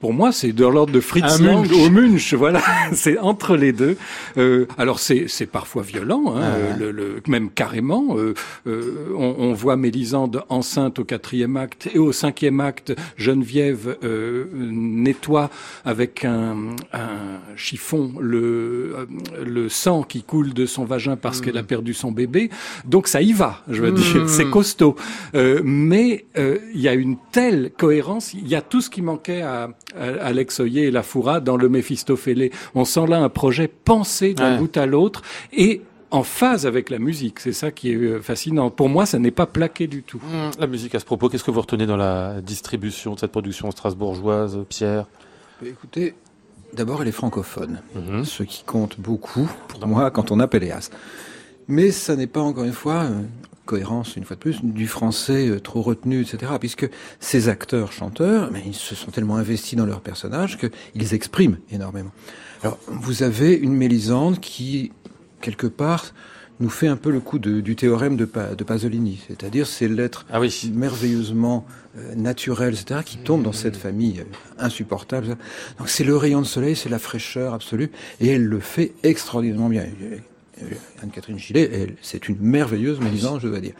[0.00, 2.62] pour moi, c'est de l'ordre de Fritz Lang au Munch, voilà.
[2.92, 3.96] c'est entre les deux.
[4.36, 8.16] Euh, alors c'est c'est parfois violent, hein, ah le, le, même carrément.
[8.16, 8.34] Euh,
[8.66, 14.46] euh, on, on, voit Mélisande enceinte au quatrième acte et au cinquième acte, Geneviève euh,
[14.52, 15.50] nettoie
[15.84, 19.06] avec un, un chiffon le euh,
[19.44, 21.66] le sang qui coule de son vagin parce qu'elle a mm.
[21.66, 22.50] perdu son bébé.
[22.84, 24.28] Donc ça y va, je veux dire, mm.
[24.28, 24.96] c'est costaud.
[25.34, 29.42] Euh, mais il y a une telle cohérence, il y a tout ce qui manquait
[29.42, 29.70] à,
[30.20, 32.52] Alex Oyer et la Foura dans le Méphistophélé.
[32.74, 36.98] On sent là un projet pensé d'un bout à l'autre et en phase avec la
[36.98, 37.40] musique.
[37.40, 38.70] C'est ça qui est euh, fascinant.
[38.70, 40.18] Pour moi, ça n'est pas plaqué du tout.
[40.18, 43.32] Mmh, la musique à ce propos, qu'est-ce que vous retenez dans la distribution de cette
[43.32, 45.06] production strasbourgeoise, Pierre?
[45.64, 46.14] Écoutez,
[46.72, 48.24] d'abord, elle est francophone, mmh.
[48.24, 50.90] ce qui compte beaucoup pour moi quand on a Péléas.
[51.66, 53.22] Mais ça n'est pas, encore une fois, euh,
[53.66, 56.52] cohérence, une fois de plus, du français euh, trop retenu, etc.
[56.58, 56.88] Puisque
[57.20, 62.10] ces acteurs, chanteurs, mais ils se sont tellement investis dans leurs personnages qu'ils expriment énormément.
[62.62, 64.90] Alors, vous avez une Mélisande qui,
[65.40, 66.12] quelque part,
[66.60, 70.40] nous fait un peu le coup du théorème de, de Pasolini, c'est-à-dire ces lettres ah
[70.40, 70.70] oui.
[70.74, 71.64] merveilleusement
[71.96, 74.24] euh, naturelles, etc., qui tombent dans cette famille euh,
[74.58, 75.36] insupportable.
[75.78, 79.68] Donc c'est le rayon de soleil, c'est la fraîcheur absolue, et elle le fait extraordinairement
[79.68, 79.84] bien.
[80.62, 83.74] Euh, Anne-Catherine Gillet, c'est une merveilleuse mélisande, je dois dire.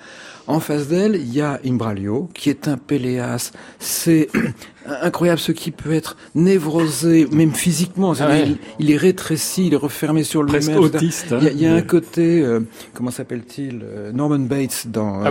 [0.46, 3.52] En face d'elle, il y a Imbralio, qui est un Péléas.
[3.78, 4.28] C'est
[4.86, 8.14] incroyable ce qui peut être névrosé, même physiquement.
[8.18, 8.38] Ah
[8.78, 10.78] il, est rétréci, il est refermé sur le même.
[10.78, 11.32] autiste.
[11.32, 11.40] Hein.
[11.42, 12.60] Il y a, un côté, euh,
[12.94, 15.30] comment s'appelle-t-il euh, Norman Bates dans ah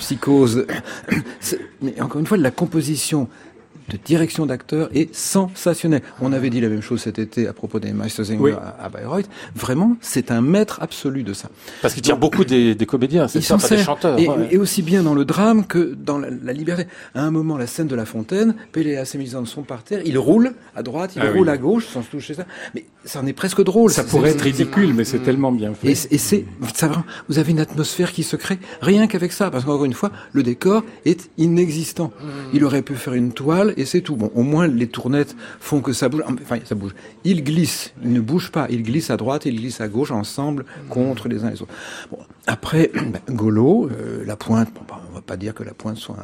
[0.00, 0.66] Psychose.
[1.82, 3.28] Mais encore une fois, la composition
[3.88, 6.02] de direction d'acteur est sensationnel.
[6.20, 9.28] On avait dit la même chose cet été à propos des Meistersinger à, Bayreuth.
[9.54, 11.48] Vraiment, c'est un maître absolu de ça.
[11.82, 14.18] Parce qu'il tire beaucoup des, des comédiens, c'est ça, des chanteurs.
[14.50, 16.86] Et, aussi bien dans le drame que dans la, liberté.
[17.14, 20.18] À un moment, la scène de la fontaine, Péléas et Mélisande sont par terre, il
[20.18, 22.46] roule à droite, il ah roule à gauche sans se toucher ça.
[22.74, 23.90] Mais ça en est presque drôle.
[23.90, 25.90] Ça pourrait être ridicule, mais c'est tellement bien fait.
[25.90, 26.44] Et, c'est,
[26.74, 26.90] ça,
[27.28, 30.42] vous avez une atmosphère qui se crée rien qu'avec ça, parce qu'encore une fois, le
[30.42, 32.06] décor est inexistant.
[32.06, 32.28] Mmh.
[32.54, 34.16] Il aurait pu faire une toile et c'est tout.
[34.16, 36.22] Bon, au moins les tournettes font que ça bouge.
[36.26, 36.94] Enfin, ça bouge.
[37.24, 38.66] Il glisse, il ne bouge pas.
[38.70, 41.74] Il glisse à droite, il glisse à gauche, ensemble, contre les uns les autres.
[42.10, 44.72] Bon, après, ben, Golo, euh, la pointe.
[44.74, 46.16] Bon, ben, on va pas dire que la pointe soit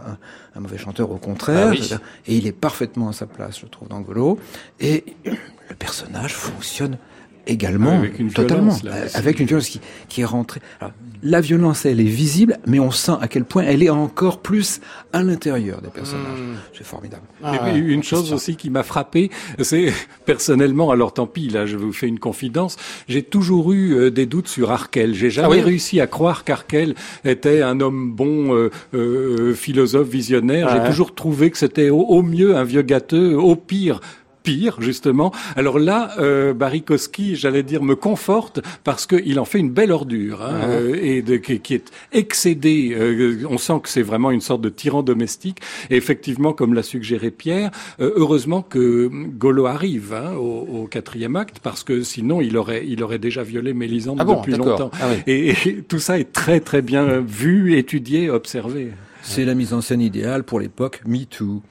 [0.54, 1.72] un, mauvais chanteur, au contraire.
[1.72, 4.38] Ah et il est parfaitement à sa place, je trouve, dans Golo.
[4.80, 6.98] Et le personnage fonctionne
[7.46, 10.60] également, avec une totalement, violence, avec une violence qui, qui est rentrée.
[10.80, 14.40] Alors, la violence, elle est visible, mais on sent à quel point elle est encore
[14.40, 14.80] plus
[15.12, 16.38] à l'intérieur des personnages.
[16.38, 16.56] Hmm.
[16.76, 17.22] C'est formidable.
[17.44, 19.92] et puis, une chose aussi qui m'a frappé, c'est
[20.26, 22.76] personnellement, alors tant pis, là, je vous fais une confidence,
[23.08, 25.14] j'ai toujours eu euh, des doutes sur Arkel.
[25.14, 30.68] J'ai jamais ah réussi à croire qu'Arkel était un homme bon, euh, euh, philosophe, visionnaire.
[30.70, 34.00] J'ai toujours trouvé que c'était au mieux un vieux gâteux, au pire
[34.42, 35.32] pire, justement.
[35.56, 40.42] Alors là, euh, Barikowski, j'allais dire, me conforte parce qu'il en fait une belle ordure
[40.42, 42.94] hein, euh, et de, qui, est excédé.
[42.98, 45.58] Euh, on sent que c'est vraiment une sorte de tyran domestique.
[45.90, 51.36] Et effectivement, comme l'a suggéré Pierre, euh, heureusement que Golo arrive hein, au, au, quatrième
[51.36, 54.90] acte parce que sinon il aurait, il aurait déjà violé Mélisande ah depuis longtemps.
[55.00, 58.92] Ah et, et tout ça est très très bien vu, étudié, observé.
[59.22, 61.62] C'est la mise en scène idéale pour l'époque Me Too.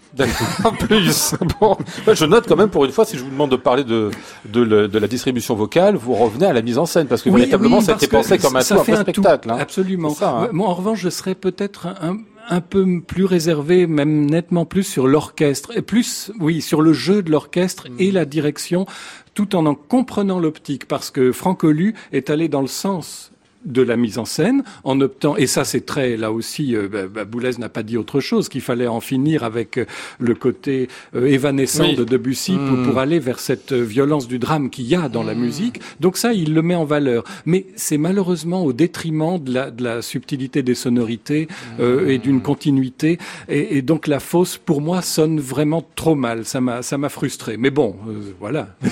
[0.63, 1.77] en plus, bon,
[2.11, 4.09] je note quand même pour une fois, si je vous demande de parler de,
[4.45, 7.81] de, de la distribution vocale, vous revenez à la mise en scène, parce que véritablement,
[7.81, 9.51] ça a été pensé comme un, tout, un spectacle.
[9.51, 9.57] Hein.
[9.59, 10.15] Absolument.
[10.21, 10.49] Hein.
[10.51, 12.17] Moi, en revanche, je serais peut-être un,
[12.49, 17.21] un peu plus réservé, même nettement plus sur l'orchestre, et plus, oui, sur le jeu
[17.21, 18.85] de l'orchestre et la direction,
[19.33, 23.30] tout en en comprenant l'optique, parce que Franck Olu est allé dans le sens
[23.65, 27.07] de la mise en scène en optant et ça c'est très là aussi euh, bah,
[27.07, 29.85] bah, Boulez n'a pas dit autre chose qu'il fallait en finir avec euh,
[30.19, 32.85] le côté euh, évanescent de Debussy pour, hmm.
[32.85, 35.39] pour, aller vers cette violence du drame qu'il y a dans la hmm.
[35.39, 35.81] musique.
[35.99, 37.23] Donc ça il le met en valeur.
[37.45, 41.47] Mais c'est malheureusement au détriment de la, de la subtilité des sonorités
[41.79, 43.17] euh, et d'une continuité.
[43.49, 46.45] Et, et, donc la fausse pour moi sonne vraiment trop mal.
[46.45, 47.57] Ça m'a ça m'a frustré.
[47.57, 47.95] Mais bon
[48.39, 48.75] voilà.
[48.81, 48.87] Hmm.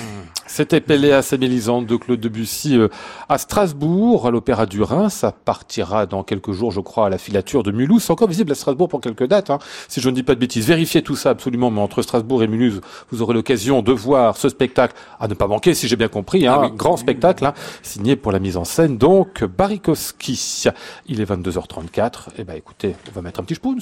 [0.52, 2.88] C'était Péléas et Mélisande de Claude Debussy euh,
[3.28, 5.08] à Strasbourg, à l'Opéra du Rhin.
[5.08, 8.02] Ça partira dans quelques jours, je crois, à la filature de Mulhouse.
[8.02, 10.40] C'est encore visible à Strasbourg pour quelques dates, hein, si je ne dis pas de
[10.40, 10.66] bêtises.
[10.66, 12.80] Vérifiez tout ça absolument, mais entre Strasbourg et Mulhouse,
[13.12, 16.48] vous aurez l'occasion de voir ce spectacle à ne pas manquer, si j'ai bien compris.
[16.48, 20.64] Hein, ah Grand spectacle, hein, signé pour la mise en scène, donc Barikowski.
[21.06, 22.30] Il est 22h34.
[22.38, 23.78] Eh ben, écoutez, on va mettre un petit spoons.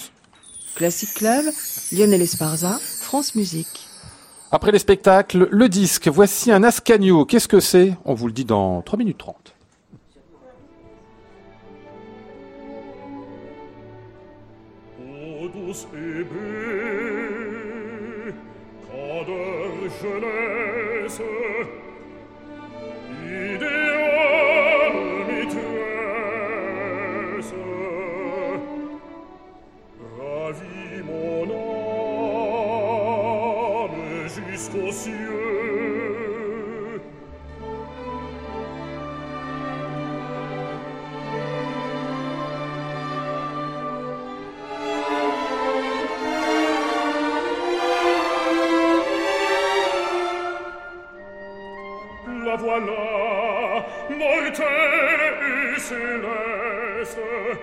[0.74, 1.46] Classic Club,
[1.92, 3.87] Lionel Esparza, France Musique.
[4.50, 6.08] Après les spectacles, le disque.
[6.08, 7.26] Voici un Ascanio.
[7.26, 7.94] Qu'est-ce que c'est?
[8.04, 9.54] On vous le dit dans 3 minutes 30.
[52.86, 54.72] la morte
[55.74, 55.90] is
[56.24, 57.58] lesa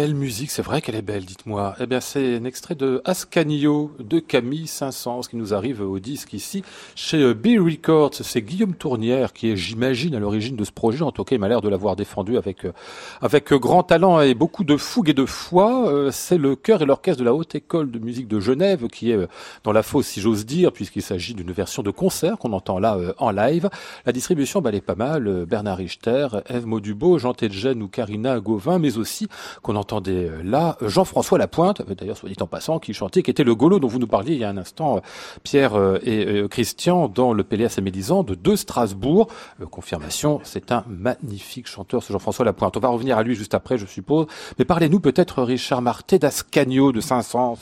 [0.00, 1.74] belle musique C'est vrai qu'elle est belle, dites-moi.
[1.78, 6.32] Eh bien, c'est un extrait de Ascanio de Camille 500, qui nous arrive au disque
[6.32, 6.62] ici
[6.94, 8.14] chez euh, B Records.
[8.14, 11.02] C'est Guillaume Tournière qui est, j'imagine, à l'origine de ce projet.
[11.02, 12.72] En tout cas, il m'a l'air de l'avoir défendu avec euh,
[13.20, 15.92] avec grand talent et beaucoup de fougue et de foi.
[15.92, 19.10] Euh, c'est le chœur et l'orchestre de la Haute École de musique de Genève qui
[19.10, 19.18] est
[19.64, 22.96] dans la fosse, si j'ose dire, puisqu'il s'agit d'une version de concert qu'on entend là
[23.18, 23.68] en live.
[24.06, 25.44] La distribution, bah, elle est pas mal.
[25.44, 29.28] Bernard Richter, Eve Maudubo, Jean Tedjen ou Karina Gauvin, mais aussi
[29.60, 33.30] qu'on entendait euh, là, Jean-François Lapointe, euh, d'ailleurs soit dit en passant, qui chantait, qui
[33.30, 35.00] était le golo dont vous nous parliez il y a un instant, euh,
[35.42, 35.72] Pierre
[36.04, 39.28] et Christian, dans le PLS à Mélisande de Strasbourg.
[39.70, 42.76] confirmation, c'est un magnifique chanteur, ce Jean-François Lapointe.
[42.76, 44.26] On va revenir à lui juste après, je suppose.
[44.58, 47.58] Mais parlez-nous peut-être, Richard Marté, d'Ascagno de Saint-Saëns.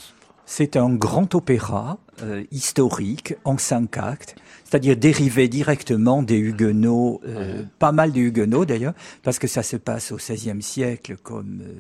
[0.47, 1.99] C'est un grand opéra
[2.51, 4.37] historique en cinq actes
[4.69, 8.93] c'est-à-dire dérivé directement des Huguenots, euh, pas mal des Huguenots d'ailleurs,
[9.23, 11.73] parce que ça se passe au XVIe siècle comme euh,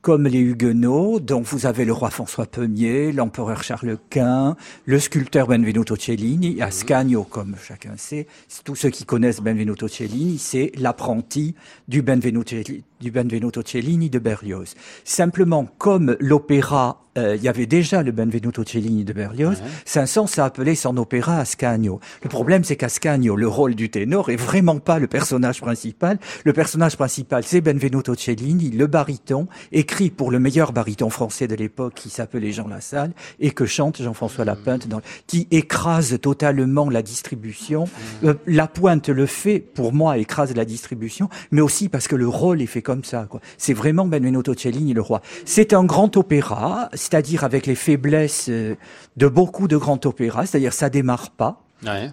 [0.00, 1.18] comme les Huguenots.
[1.18, 6.62] Donc vous avez le roi François Ier, l'empereur Charles Quint, le sculpteur Benvenuto Cellini.
[6.62, 8.28] Ascanio, comme chacun sait.
[8.64, 11.56] Tous ceux qui connaissent Benvenuto Cellini, c'est l'apprenti
[11.88, 12.54] du Benvenuto,
[13.00, 14.76] du Benvenuto Cellini de Berlioz.
[15.04, 19.37] Simplement, comme l'opéra euh, il y avait déjà le Benvenuto Cellini de Berlioz.
[19.84, 22.00] Saint-Saëns a appelé son opéra Ascanio.
[22.22, 26.18] Le problème, c'est qu'Ascanio, le rôle du ténor, est vraiment pas le personnage principal.
[26.44, 31.54] Le personnage principal, c'est Benvenuto Cellini, le baryton, écrit pour le meilleur baryton français de
[31.54, 34.48] l'époque, qui s'appelait Jean Lassalle, et que chante Jean-François mmh.
[34.48, 37.84] Lapointe, dans, qui écrase totalement la distribution.
[37.84, 38.26] Mmh.
[38.26, 42.62] Euh, Lapointe le fait, pour moi, écrase la distribution, mais aussi parce que le rôle
[42.62, 43.28] est fait comme ça.
[43.56, 45.22] C'est vraiment Benvenuto Cellini, le roi.
[45.44, 46.48] C'est un grand opéra
[46.92, 48.74] c'est-à-dire avec les faiblesses euh,
[49.16, 51.62] de beaucoup de grands opéras, c'est-à-dire ça démarre pas.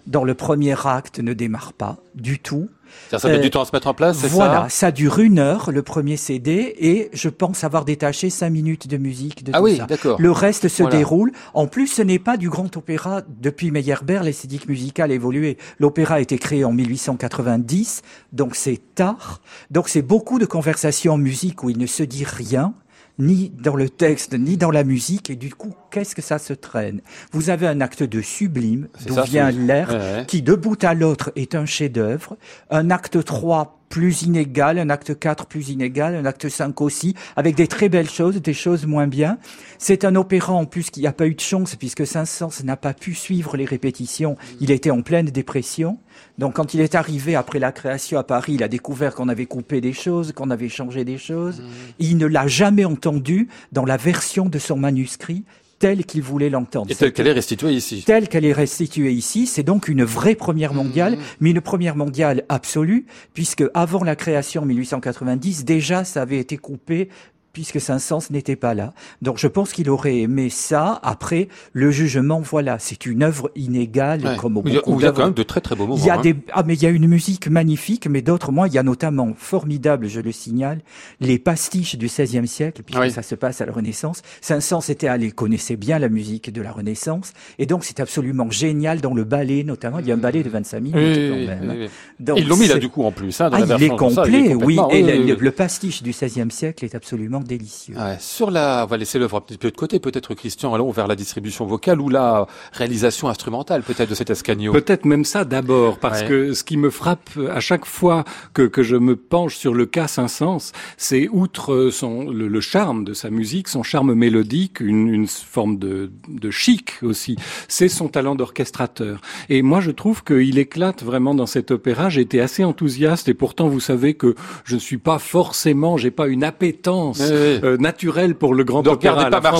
[0.06, 2.68] Dans le premier acte, ne démarre pas du tout.
[3.10, 5.40] Ça met du temps à se mettre en place, c'est ça Voilà, ça dure une
[5.40, 9.58] heure, le premier CD, et je pense avoir détaché cinq minutes de musique de ah
[9.58, 10.20] tout oui, d'accord.
[10.20, 11.32] Le reste se déroule.
[11.52, 13.22] En plus, ce n'est pas du grand opéra.
[13.40, 15.58] Depuis Meyerbeer, l'esthétique musicale a évolué.
[15.80, 18.02] L'opéra a été créé en 1890,
[18.32, 19.40] donc c'est tard.
[19.72, 22.72] Donc c'est beaucoup de conversations en musique où il ne se dit rien
[23.18, 26.52] ni dans le texte, ni dans la musique, et du coup, qu'est-ce que ça se
[26.52, 27.00] traîne?
[27.32, 31.54] Vous avez un acte de sublime, d'où vient l'air, qui de bout à l'autre est
[31.54, 32.36] un chef-d'œuvre,
[32.70, 37.54] un acte 3 plus inégal, un acte 4 plus inégal, un acte 5 aussi, avec
[37.54, 39.38] des très belles choses, des choses moins bien.
[39.78, 42.94] C'est un opéra en plus qui n'a pas eu de chance puisque Saint-Saëns n'a pas
[42.94, 44.36] pu suivre les répétitions.
[44.60, 45.98] Il était en pleine dépression.
[46.38, 49.46] Donc quand il est arrivé après la création à Paris, il a découvert qu'on avait
[49.46, 51.60] coupé des choses, qu'on avait changé des choses.
[51.60, 51.64] Mmh.
[51.98, 55.44] Il ne l'a jamais entendu dans la version de son manuscrit
[55.78, 56.90] telle qu'il voulait l'entendre.
[56.90, 58.02] Et telle qu'elle est restituée ici.
[58.06, 60.76] Telle qu'elle est restituée ici, c'est donc une vraie première mmh.
[60.76, 66.38] mondiale, mais une première mondiale absolue, puisque avant la création en 1890, déjà ça avait
[66.38, 67.08] été coupé
[67.56, 68.92] puisque Saint-Saëns n'était pas là.
[69.22, 71.00] Donc je pense qu'il aurait aimé ça.
[71.02, 75.32] Après, le jugement, voilà, c'est une œuvre inégale comme beaucoup Il y a, quand même
[75.32, 75.96] de très très beaux moments.
[75.96, 76.20] Il y a hein.
[76.20, 78.82] des ah mais il y a une musique magnifique, mais d'autres moi il y a
[78.82, 80.82] notamment formidable, je le signale,
[81.20, 84.20] les pastiches du XVIe siècle, puisque ça se passe à la Renaissance.
[84.42, 89.00] Saint-Saëns était allé, connaissait bien la musique de la Renaissance, et donc c'est absolument génial
[89.00, 90.00] dans le ballet notamment.
[90.00, 91.88] Il y a un ballet de 25 minutes quand même.
[92.36, 93.40] Ils l'ont mis là du coup en plus.
[93.40, 94.78] Hein, dans ah, la il est complet, oui.
[94.90, 97.94] Et le, pastiche du XVIe siècle est absolument délicieux.
[98.18, 101.06] sur la, on va laisser l'œuvre un petit peu de côté, peut-être Christian, allons vers
[101.06, 104.72] la distribution vocale ou la réalisation instrumentale peut-être de cet Ascanio.
[104.72, 108.24] Peut-être même ça d'abord, parce que ce qui me frappe à chaque fois
[108.54, 113.14] que, que je me penche sur le cas Saint-Saëns, c'est outre son, le, charme de
[113.14, 117.36] sa musique, son charme mélodique, une, une forme de, de chic aussi,
[117.68, 119.20] c'est son talent d'orchestrateur.
[119.48, 122.08] Et moi je trouve qu'il éclate vraiment dans cet opéra.
[122.08, 124.34] J'ai été assez enthousiaste et pourtant vous savez que
[124.64, 128.94] je ne suis pas forcément, j'ai pas une appétence euh, naturelle pour le grand Donc,
[128.94, 129.30] opéra.
[129.30, 129.52] Pas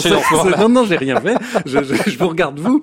[0.58, 1.36] non, non, j'ai rien fait.
[1.64, 2.80] Je, je, je, vous regarde vous.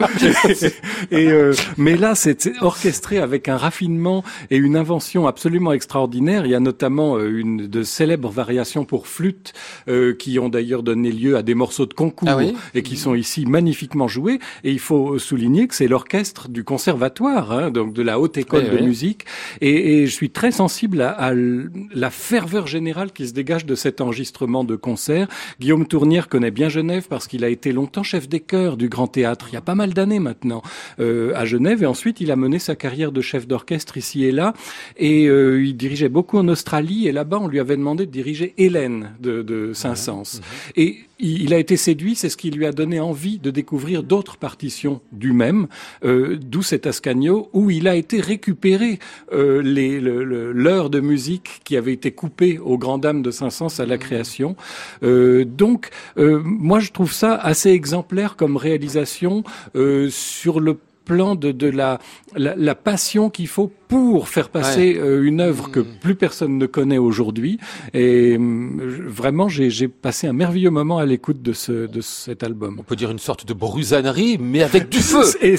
[1.11, 6.45] et euh, mais là, c'est orchestré avec un raffinement et une invention absolument extraordinaire.
[6.45, 9.53] Il y a notamment euh, une de célèbres variations pour flûte
[10.19, 12.39] qui ont d'ailleurs donné lieu à des morceaux de concours ah
[12.73, 14.39] et qui sont ici magnifiquement joués.
[14.63, 18.69] Et il faut souligner que c'est l'orchestre du conservatoire, hein, donc de la haute école
[18.69, 19.25] de musique.
[19.61, 23.75] Et, et, je suis très sensible à, à la ferveur générale qui se dégage de
[23.75, 25.28] cet enregistrement de concert.
[25.59, 29.07] Guillaume Tournière connaît bien Genève parce qu'il a été longtemps chef des chœurs du Grand
[29.07, 30.61] Théâtre, il y a pas mal d'années maintenant,
[30.99, 31.84] euh, à Genève.
[31.84, 34.53] Et ensuite, il a mené sa carrière de chef d'orchestre ici et là.
[34.97, 37.07] Et euh, il dirigeait beaucoup en Australie.
[37.07, 40.41] Et là-bas, on lui avait demandé de diriger Hélène de, de Saint-Saëns.
[40.76, 44.38] Et il a été séduit, c'est ce qui lui a donné envie de découvrir d'autres
[44.38, 45.67] partitions du même,
[46.03, 48.99] euh, d'où cet Ascanio, où il a été récupéré
[49.32, 49.61] euh,
[50.53, 54.55] l'heure de musique qui avait été coupée aux grandes dames de Saint-Saëns à la création.
[55.03, 59.43] Euh, donc, euh, moi, je trouve ça assez exemplaire comme réalisation
[59.76, 61.99] euh, sur le plan de, la,
[62.36, 65.85] la passion qu'il faut pour faire passer euh, une œuvre que hmm.
[66.01, 67.59] plus personne ne connaît aujourd'hui.
[67.93, 72.77] Et hum, vraiment, j'ai passé un merveilleux moment à l'écoute de, ce, de cet album.
[72.79, 75.23] On peut dire une sorte de brusanerie, mais avec du feu.
[75.41, 75.55] Et,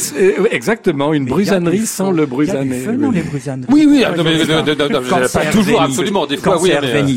[0.51, 2.85] exactement, une brusanerie sans le brusané.
[3.13, 3.73] les brusaneries.
[3.73, 4.45] Oui, oui, non, mais,
[5.33, 6.27] pas toujours, absolument.
[6.27, 6.73] Des fois, oui.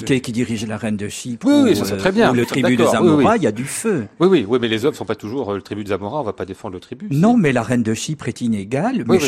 [0.08, 1.48] C'est qui dirige la reine de Chypre.
[1.48, 2.32] Oui, oui, ça très bien.
[2.32, 4.06] Ou le tribu de Zamora, il y a du feu.
[4.20, 6.22] Oui, oui, oui, mais les œuvres sont pas toujours euh, le tribu de Zamora.
[6.22, 7.08] On va pas défendre le tribu.
[7.12, 9.04] Non, mais la reine de Chypre est inégale.
[9.08, 9.20] Mais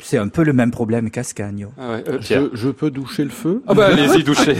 [0.00, 1.72] c'est un peu le même problème qu'Ascagno.
[1.78, 3.62] Ah ouais, euh, je, peux doucher le feu?
[3.66, 4.54] Ah bah allez-y, douchez.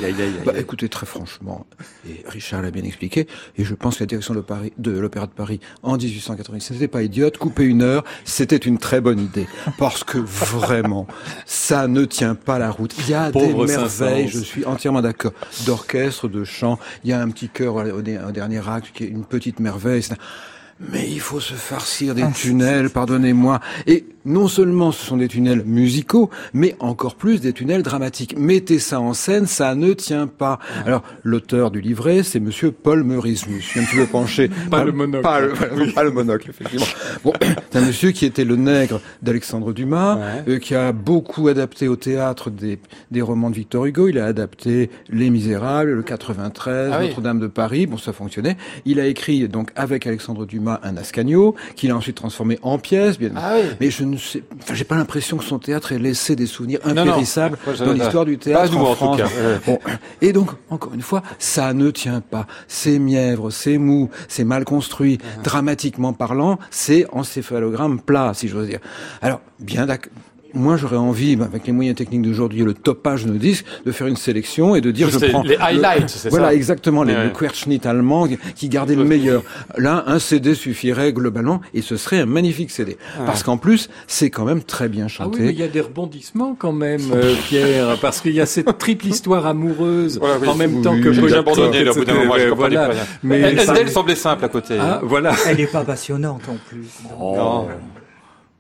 [0.45, 1.67] bah, écoutez, très franchement,
[2.09, 3.27] et Richard l'a bien expliqué,
[3.57, 6.89] et je pense que la direction de Paris, de l'Opéra de Paris en 1886 n'était
[6.89, 7.39] pas idiote.
[7.39, 9.47] Couper une heure, c'était une très bonne idée,
[9.79, 11.07] parce que vraiment,
[11.45, 12.95] ça ne tient pas la route.
[12.99, 15.33] Il y a des merveilles, je suis entièrement d'accord,
[15.67, 16.79] d'orchestre, de chant.
[17.05, 20.03] Il y a un petit chœur au, dernier acte qui est une petite merveille.
[20.79, 23.61] Mais il faut se farcir des ah, tunnels, pardonnez-moi.
[23.87, 28.37] Et non seulement ce sont des tunnels musicaux, mais encore plus des tunnels dramatiques.
[28.37, 30.59] Mettez ça en scène, ça ne tient pas.
[30.85, 33.47] Alors, l'auteur du livret, c'est monsieur Paul Meurice.
[33.49, 34.51] Je suis un petit peu penché.
[34.71, 35.23] pas, le monocle.
[35.23, 36.87] Pas le, monocle, effectivement.
[37.25, 37.33] Bon,
[37.71, 40.19] c'est un monsieur qui était le nègre d'Alexandre Dumas,
[40.49, 42.79] euh, qui a beaucoup adapté au théâtre des,
[43.11, 44.09] des romans de Victor Hugo.
[44.09, 47.87] Il a adapté Les Misérables, le 93, ah Notre-Dame de Paris.
[47.87, 48.57] Bon, ça fonctionnait.
[48.85, 53.19] Il a écrit, donc, avec Alexandre Dumas, un Ascanio, qu'il a ensuite transformé en pièce.
[53.19, 53.31] Bien...
[53.37, 53.69] Ah oui.
[53.81, 56.81] Mais je ne sais, enfin, j'ai pas l'impression que son théâtre ait laissé des souvenirs
[56.85, 59.21] impérissables dans l'histoire du théâtre en, France.
[59.67, 59.79] Bon.
[60.21, 62.47] Et donc, encore une fois, ça ne tient pas.
[62.69, 65.19] C'est mièvre, c'est mou, c'est mal construit.
[65.43, 68.81] Dramatiquement parlant, c'est encéphalogramme plat, si j'ose dire.
[69.23, 70.13] Alors, bien d'accord
[70.57, 74.07] moi, j'aurais envie, bah, avec les moyens techniques d'aujourd'hui, le topage de disque, de faire
[74.07, 77.31] une sélection et de dire je prends les highlights, c'est ça Voilà, exactement, les, le
[77.31, 79.43] Querschnitt allemand qui gardait le meilleur.
[79.77, 82.97] Là, un CD suffirait globalement et ce serait un magnifique CD.
[83.25, 85.31] Parce qu'en plus, c'est quand même très bien chanté.
[85.33, 88.41] Ah oui, mais il y a des rebondissements quand même, euh, Pierre, parce qu'il y
[88.41, 92.35] a cette triple histoire amoureuse en même temps que j'ai abandonné au bout d'un moment,
[92.39, 92.91] je voilà.
[93.23, 94.77] Mais elle, semblait simple à côté.
[94.81, 95.33] Ah, voilà.
[95.47, 96.87] Elle n'est pas passionnante en plus.
[97.19, 97.67] Non.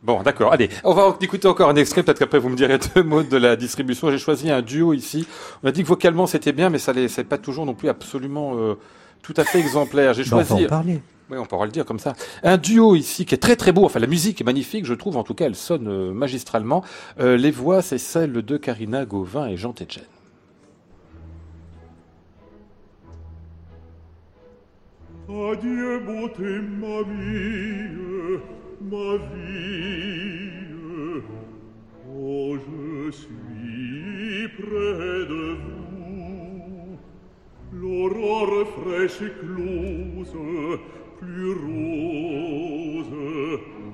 [0.07, 0.53] Bon, d'accord.
[0.53, 2.05] Allez, on va écouter encore un extrait.
[2.05, 4.09] Peut-être qu'après vous me direz deux mots de la distribution.
[4.09, 5.27] J'ai choisi un duo ici.
[5.65, 8.53] On a dit que vocalement c'était bien, mais ça n'est pas toujours non plus absolument
[8.57, 8.75] euh,
[9.21, 10.15] tout à fait exemplaire.
[10.15, 10.53] J'ai choisi.
[10.53, 11.01] On peut en parler.
[11.29, 12.13] Oui, on pourra le dire comme ça.
[12.45, 13.85] Un duo ici qui est très très beau.
[13.85, 15.17] Enfin, la musique est magnifique, je trouve.
[15.17, 16.85] En tout cas, elle sonne euh, magistralement.
[17.19, 20.05] Euh, les voix, c'est celle de Karina Gauvin et Jean Tetchen.
[25.29, 28.39] Adieu, beauté, ma vie
[28.81, 30.57] ma vie.
[32.09, 36.99] Oh, je suis près de vous.
[37.73, 39.31] L'aurore fraîche et
[41.21, 43.15] plus rose,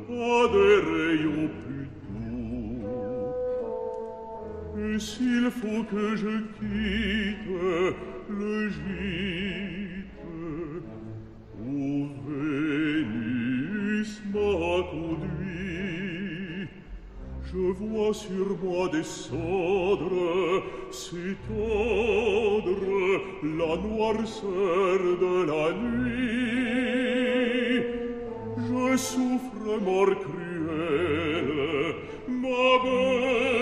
[0.08, 2.82] a des rayons plus doux.
[4.78, 7.48] Et s'il faut que je quitte
[8.28, 10.22] le gîte,
[11.64, 13.31] où venir
[14.32, 15.82] m'accoudit.
[17.44, 22.70] Je vois sur moi descendre, s'étendre
[23.42, 26.72] la noirceur de la nuit.
[28.56, 31.94] Je souffre mort cruelle,
[32.26, 33.61] ma belle,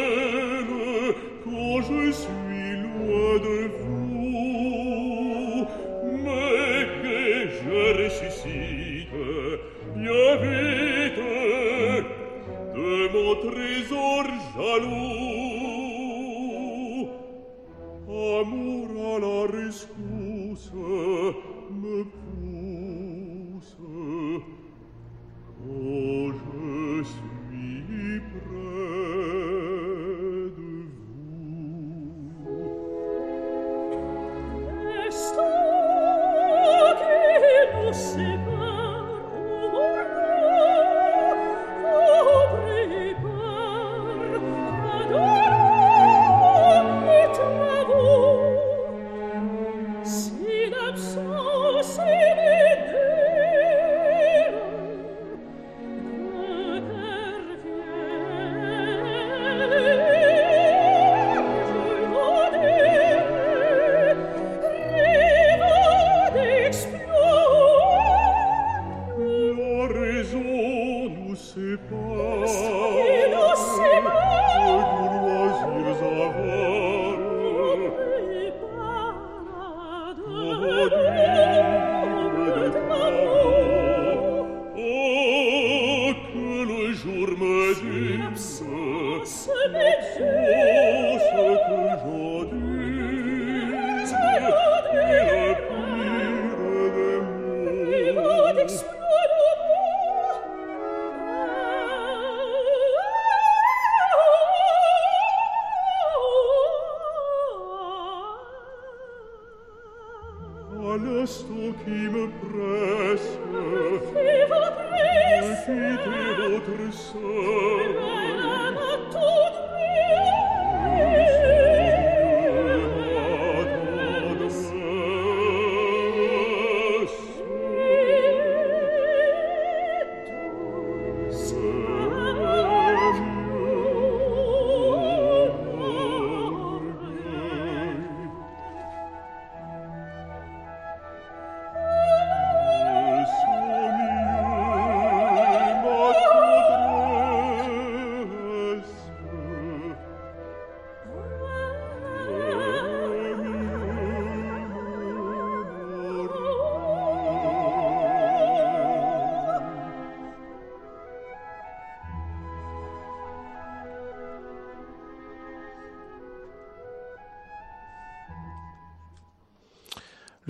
[115.71, 118.20] quitter notre sort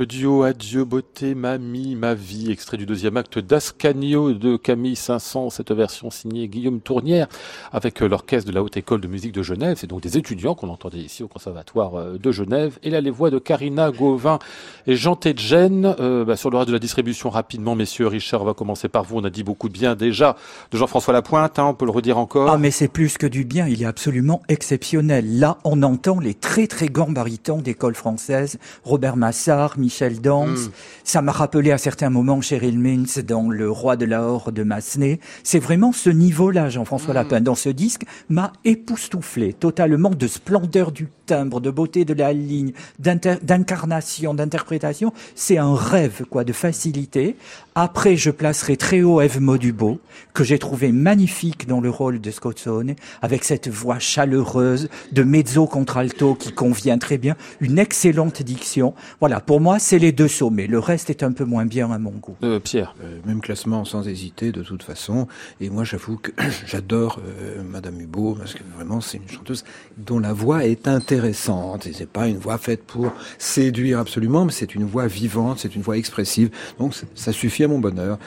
[0.00, 5.50] Le duo Adieu beauté, mamie, ma vie, extrait du deuxième acte d'Ascanio de Camille 500,
[5.50, 7.26] cette version signée Guillaume Tournière
[7.70, 9.76] avec euh, l'orchestre de la Haute École de Musique de Genève.
[9.78, 12.78] C'est donc des étudiants qu'on entendait ici au Conservatoire euh, de Genève.
[12.82, 14.38] Et là, les voix de Karina Gauvin
[14.86, 15.94] et Jean Tedjen.
[16.00, 19.04] Euh, bah, sur le reste de la distribution, rapidement, messieurs, Richard, on va commencer par
[19.04, 19.18] vous.
[19.18, 20.34] On a dit beaucoup de bien déjà
[20.70, 22.48] de Jean-François Lapointe, hein, on peut le redire encore.
[22.48, 25.38] Ah, mais c'est plus que du bien, il est absolument exceptionnel.
[25.38, 29.78] Là, on entend les très très grands barytons d'école française, Robert Massard,
[30.20, 30.66] Danse.
[30.66, 30.70] Mm.
[31.04, 34.62] Ça m'a rappelé à certains moments Cheryl Mintz dans Le Roi de la Horde de
[34.62, 35.20] Massenet.
[35.42, 37.16] C'est vraiment ce niveau-là, Jean-François Mm.
[37.16, 42.32] Lapin, dans ce disque, m'a époustouflé totalement de splendeur du timbre, de beauté de la
[42.32, 45.12] ligne, d'incarnation, d'interprétation.
[45.36, 47.36] C'est un rêve, quoi, de facilité.
[47.76, 50.00] Après, je placerai très haut Eve Modubo,
[50.34, 55.66] que j'ai trouvé magnifique dans le rôle de Scozzone, avec cette voix chaleureuse de mezzo
[55.68, 58.92] contralto qui convient très bien, une excellente diction.
[59.20, 60.66] Voilà, pour moi, c'est les deux sommets.
[60.66, 62.34] Le reste est un peu moins bien à mon goût.
[62.42, 62.96] Euh, Pierre.
[63.04, 65.28] Euh, même classement sans hésiter de toute façon.
[65.60, 66.32] Et moi j'avoue que
[66.66, 69.64] j'adore euh, Madame Hubo parce que vraiment c'est une chanteuse
[69.96, 71.86] dont la voix est intéressante intéressante.
[71.86, 75.74] Et c'est pas une voix faite pour séduire absolument, mais c'est une voix vivante, c'est
[75.74, 76.50] une voix expressive.
[76.78, 78.18] Donc ça suffit à mon bonheur.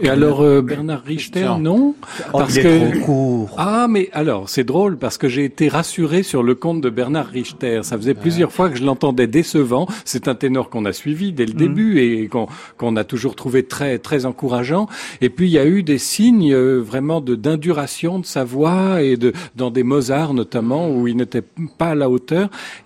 [0.00, 1.94] Et alors euh, Bernard Richter, non?
[2.32, 3.54] Oh, Parce que trop court.
[3.58, 7.26] Ah, mais alors c'est drôle parce que j'ai été rassuré sur le compte de Bernard
[7.26, 7.80] Richter.
[7.82, 9.86] Ça faisait plusieurs fois que je l'entendais décevant.
[10.04, 11.56] C'est un ténor qu'on a suivi dès le mm.
[11.56, 14.86] début et qu'on a toujours trouvé très très encourageant.
[15.20, 19.02] Et puis il y a eu des signes euh, vraiment de d'induration de sa voix
[19.02, 21.42] et de dans des Mozart notamment où il n'était
[21.78, 22.08] pas à la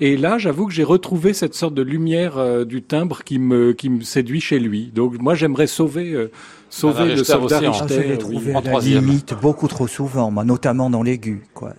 [0.01, 3.73] Et là, j'avoue que j'ai retrouvé cette sorte de lumière euh, du timbre qui me
[3.73, 4.91] qui me séduit chez lui.
[4.95, 6.31] Donc moi j'aimerais sauver euh,
[6.77, 8.19] sauver le soldat Richter.
[8.19, 11.47] trouvé à la limite beaucoup trop souvent, moi, notamment dans l'aigu.
[11.55, 11.73] Quoi.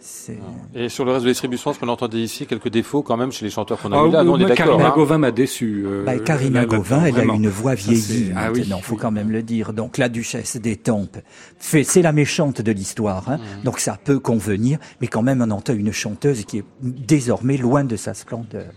[0.74, 3.46] Et sur le reste de distribution, ce qu'on entendait ici, quelques défauts quand même chez
[3.46, 4.24] les chanteurs qu'on a ah, eu là.
[4.24, 4.66] Non, on est d'accord.
[4.66, 4.94] Karina hein.
[4.96, 5.84] Gauvin m'a déçu.
[5.86, 8.32] Euh, bah, Karina Gauvin, elle a une voix vieillie.
[8.36, 8.70] Ah, oui.
[8.82, 9.74] faut quand même le dire.
[9.74, 11.18] Donc la duchesse des Tempes,
[11.60, 13.30] c'est la méchante de l'histoire.
[13.30, 13.38] Hein.
[13.38, 13.64] Mmh.
[13.64, 17.84] Donc ça peut convenir, mais quand même on entend une chanteuse qui est désormais loin
[17.84, 18.72] de sa splendeur.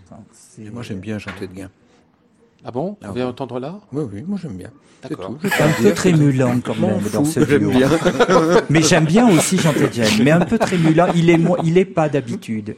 [0.71, 1.69] moi j'aime bien chanter de gain.
[2.63, 4.69] Ah bon Vous voulez entendre là Oui, oui, moi j'aime bien.
[5.01, 5.35] D'accord.
[5.59, 7.71] Un peu trémulant quand même dans ce duo.
[7.71, 7.89] Bien.
[8.69, 11.07] mais j'aime bien aussi Jean Tedjen, mais un peu trémulant.
[11.15, 12.75] Il est, il est pas d'habitude.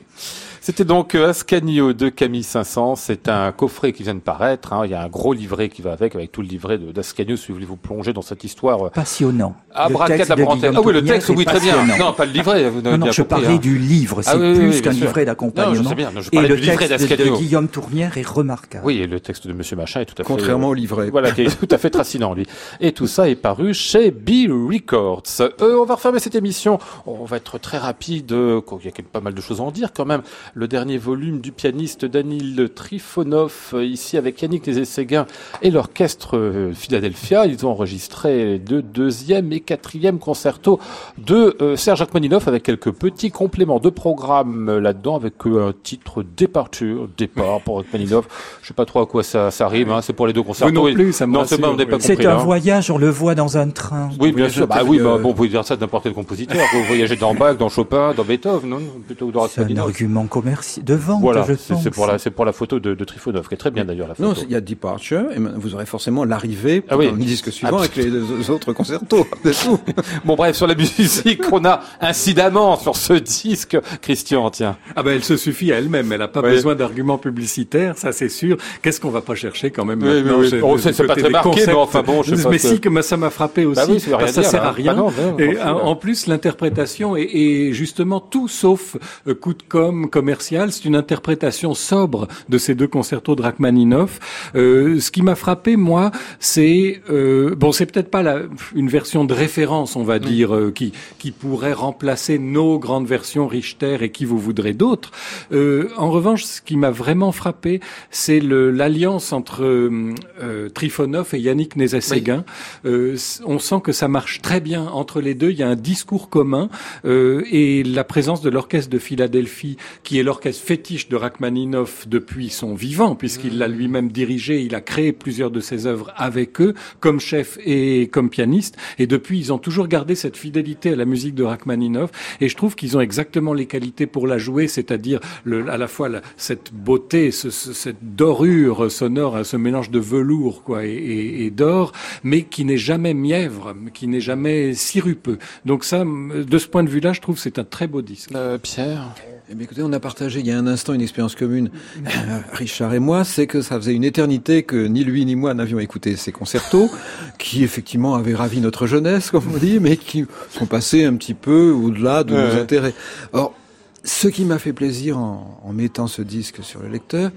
[0.66, 2.95] C'était donc euh, Ascanio de Camille 500.
[2.95, 4.72] C'est un coffret qui vient de paraître.
[4.72, 4.84] Hein.
[4.86, 7.49] Il y a un gros livret qui va avec, avec tout le livret d'Ascanio, si
[7.49, 8.86] vous voulez vous plonger dans cette histoire.
[8.86, 9.57] Euh, Passionnant.
[9.76, 11.86] Ah, Ah oui, le texte, oui, très bien.
[11.99, 12.70] Non, pas le livret.
[12.70, 13.57] Vous non, non, je parlais hein.
[13.57, 14.22] du livre.
[14.22, 15.91] C'est ah plus qu'un livret d'accompagnement.
[16.32, 18.86] Et le texte de Guillaume Tournière est remarquable.
[18.86, 20.24] Oui, et le texte de Monsieur Machin est tout à fait...
[20.24, 21.09] Contrairement au livret.
[21.09, 22.47] Voilà, qui est tout à fait tracinant, lui.
[22.80, 25.24] Et tout ça est paru chez B Records.
[25.41, 26.80] Euh, on va refermer cette émission.
[27.05, 28.32] On va être très rapide.
[28.32, 30.22] Il y a pas mal de choses à en dire quand même.
[30.56, 35.26] Le dernier volume du pianiste Danil Trifonov, euh, ici avec Yannick Nézé-Séguin
[35.64, 37.47] et l'orchestre euh, Philadelphia.
[37.47, 40.80] Ils ont enregistré le deuxième et quatrième concerto
[41.18, 47.10] de euh, Serge Rachmaninoff avec quelques petits compléments de programme là-dedans avec un titre Départure,
[47.18, 48.28] départ pour Rachmaninoff.
[48.62, 50.04] Je sais pas trop à quoi ça, ça rime, hein.
[50.04, 50.72] c'est pour les deux concertos.
[50.72, 52.36] non plus, ça non, c'est un hein.
[52.36, 54.12] voyage, on le voit dans un train.
[54.20, 54.68] Oui, bien sûr.
[54.68, 56.62] Bah oui, bah, bon, vous pouvez dire ça de n'importe quel compositeur.
[56.74, 60.28] vous voyagez dans Bach, dans Chopin, dans Beethoven, non Plutôt que dans C'est un argument
[60.44, 63.54] commercial de vente, voilà, C'est pour la, c'est pour la photo de, de Trifonov, qui
[63.54, 64.30] est très bien d'ailleurs la photo.
[64.30, 67.08] Non, il y a Departure, et vous aurez forcément l'arrivée ah oui.
[67.08, 69.26] dans le disque suivant avec les autres concertos.
[70.26, 74.78] bon bref, sur la musique, on a incidemment sur ce disque, Christian, tiens.
[74.96, 78.30] Ah ben elle se suffit à elle-même, elle n'a pas besoin d'arguments publicitaires, ça c'est
[78.30, 78.58] sûr.
[78.82, 82.04] Qu'est-ce qu'on va pas chercher quand même maintenant oui, C'est pas très marqué, mais enfin
[82.04, 84.70] bon, je sais Mais si, que ça m'a frappé bah aussi, bah ça sert à
[84.70, 84.72] hein.
[84.72, 85.06] rien.
[85.39, 90.96] et en plus, l'interprétation est, justement tout sauf euh, coup de com commercial, c'est une
[90.96, 94.52] interprétation sobre de ces deux concertos de Rachmaninoff.
[94.56, 98.40] Euh, ce qui m'a frappé, moi, c'est euh, bon, c'est peut-être pas la,
[98.76, 103.48] une version de référence, on va dire, euh, qui qui pourrait remplacer nos grandes versions
[103.48, 105.12] Richter et qui vous voudrez d'autres.
[105.52, 107.80] Euh, en revanche, ce qui m'a vraiment frappé,
[108.12, 112.44] c'est l'alliance entre euh, Trifonov et Yannick Nézet-Séguin.
[112.84, 115.52] on sent que ça marche très bien entre les deux.
[115.52, 116.70] Il y a un discours commun
[117.06, 122.76] et la présence de l'orchestre de Philadelphie, qui est l'orchestre fétiche de Rachmaninoff depuis son
[122.76, 127.20] vivant, puisqu'il l'a lui-même dirigé, il a créé plusieurs de ses œuvres avec eux, comme
[127.20, 128.78] chef et comme pianiste.
[129.00, 132.12] Et depuis, ils ont toujours gardé cette fidélité à la musique de Rachmaninoff.
[132.42, 135.20] Et je trouve qu'ils ont exactement les qualités pour la jouer, c'est-à-dire
[135.68, 141.46] à la fois cette beauté, ce, cette dorure sonore, ce mélange de velours quoi et,
[141.46, 141.92] et d'or,
[142.24, 145.38] mais qui n'est jamais mièvre, qui n'est jamais sirupeux.
[145.66, 148.32] Donc ça, de ce point de vue-là, je trouve c'est un très beau disque.
[148.36, 149.14] Euh, Pierre?
[149.50, 151.72] Eh écoutez, on a partagé il y a un instant une expérience commune,
[152.05, 155.55] euh, Richard et moi, c'est que ça faisait une éternité que ni lui ni moi
[155.55, 156.91] n'avions écouté ces concertos,
[157.39, 161.34] qui effectivement avaient ravi notre jeunesse, comme on dit, mais qui sont passés un petit
[161.34, 162.93] peu au-delà de nos intérêts.
[163.32, 163.55] Or,
[164.03, 167.32] ce qui m'a fait plaisir en, en, mettant ce disque sur le lecteur,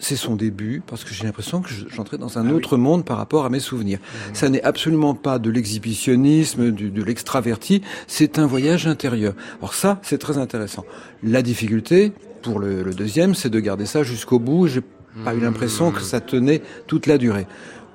[0.00, 3.18] c'est son début, parce que j'ai l'impression que j'entrais dans un ah autre monde par
[3.18, 3.98] rapport à mes souvenirs.
[3.98, 4.34] Mmh.
[4.34, 9.34] Ça n'est absolument pas de l'exhibitionnisme, de l'extraverti, c'est un voyage intérieur.
[9.60, 10.84] Alors ça, c'est très intéressant.
[11.22, 14.66] La difficulté, pour le, deuxième, c'est de garder ça jusqu'au bout.
[14.66, 14.82] J'ai
[15.24, 17.46] pas eu l'impression que ça tenait toute la durée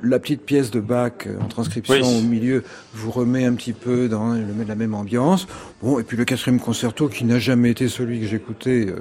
[0.04, 4.08] la petite pièce de Bach euh, en transcription au milieu vous remet un petit peu
[4.08, 5.48] dans la même ambiance.
[5.82, 9.00] Bon, et puis le quatrième concerto qui n'a jamais été celui que j'écoutais euh,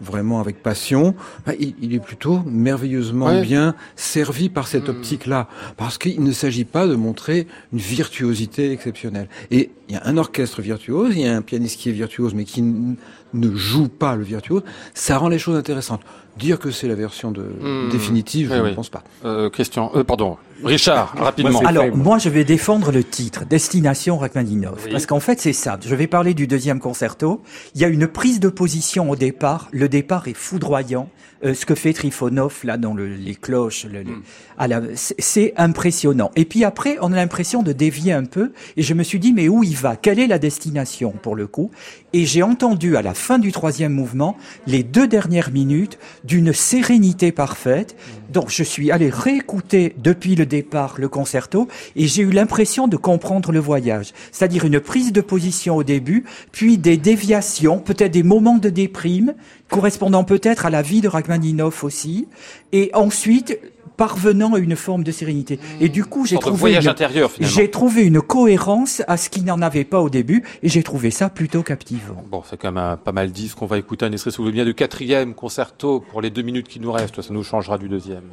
[0.00, 1.14] vraiment avec passion,
[1.46, 4.90] bah, il, est plutôt merveilleusement bien servi par cette hmm.
[4.90, 9.28] optique-là, parce qu'il ne s'agit pas de montrer une virtuosité exceptionnelle.
[9.50, 12.34] Et il y a un orchestre virtuose, il y a un pianiste qui est virtuose,
[12.34, 14.62] mais qui ne joue pas le virtuose,
[14.94, 16.02] ça rend les choses intéressantes.
[16.38, 17.90] Dire que c'est la version de, hmm.
[17.90, 19.02] définitive, je ne pense pas.
[19.24, 21.60] Euh, question, euh, pardon, Richard, rapidement.
[21.60, 24.88] Alors, moi, je vais défendre le titre, Destination Rachmaninoff.
[24.90, 25.78] Parce qu'en fait, c'est ça.
[25.84, 27.42] Je vais parler du deuxième concerto.
[27.74, 29.68] Il y a une prise de position au départ.
[29.72, 31.08] Le départ est foudroyant.
[31.44, 34.96] Euh, ce que fait Trifonov là dans le, les cloches, le, mm.
[34.96, 36.32] c'est impressionnant.
[36.34, 38.52] Et puis après, on a l'impression de dévier un peu.
[38.76, 39.94] Et je me suis dit, mais où il va?
[39.94, 41.70] Quelle est la destination pour le coup?
[42.12, 44.36] Et j'ai entendu à la fin du troisième mouvement
[44.66, 45.98] les deux dernières minutes
[46.28, 47.96] d'une sérénité parfaite.
[48.30, 51.66] Donc je suis allé réécouter depuis le départ le concerto
[51.96, 54.12] et j'ai eu l'impression de comprendre le voyage.
[54.30, 59.34] C'est-à-dire une prise de position au début, puis des déviations, peut-être des moments de déprime
[59.68, 62.28] correspondant peut-être à la vie de Rachmaninoff aussi,
[62.72, 63.58] et ensuite
[63.98, 65.60] parvenant à une forme de sérénité.
[65.80, 66.94] Et du coup, j'ai trouvé, une,
[67.40, 71.10] j'ai trouvé une cohérence à ce qu'il n'en avait pas au début, et j'ai trouvé
[71.10, 72.24] ça plutôt captivant.
[72.30, 74.52] Bon, c'est quand même pas mal dit ce qu'on va écouter un extrait sous le
[74.52, 77.20] bien du quatrième concerto pour les deux minutes qui nous restent.
[77.20, 78.30] Ça nous changera du deuxième.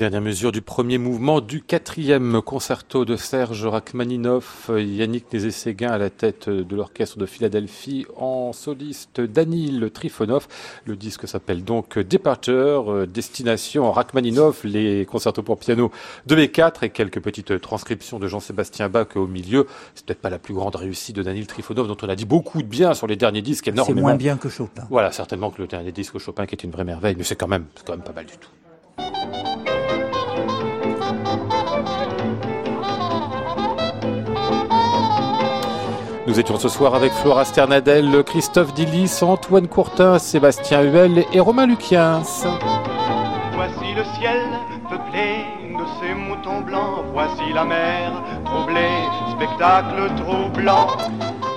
[0.00, 6.08] Dernière mesure du premier mouvement du quatrième concerto de Serge Rachmaninoff, Yannick Nézé-Séguin à la
[6.08, 10.48] tête de l'orchestre de Philadelphie, en soliste Danil Trifonov.
[10.86, 15.90] Le disque s'appelle donc Departure, Destination Rachmaninoff, les concertos pour piano
[16.24, 19.66] de et 4 et quelques petites transcriptions de Jean-Sébastien Bach au milieu.
[19.94, 22.62] C'est peut-être pas la plus grande réussite de Danil Trifonov, dont on a dit beaucoup
[22.62, 23.98] de bien sur les derniers disques, énormément.
[23.98, 24.86] C'est moins bien que Chopin.
[24.88, 27.48] Voilà, certainement que le dernier disque Chopin qui est une vraie merveille, mais c'est quand
[27.48, 28.48] même, c'est quand même pas mal du tout.
[36.30, 41.66] Nous étions ce soir avec Flora Sternadel, Christophe Dillis, Antoine Courtin, Sébastien Huel et Romain
[41.66, 42.22] Luquiens.
[43.52, 44.46] Voici le ciel
[44.88, 45.44] peuplé
[45.76, 48.12] de ces moutons blancs, voici la mer
[48.44, 50.86] troublée, spectacle troublant.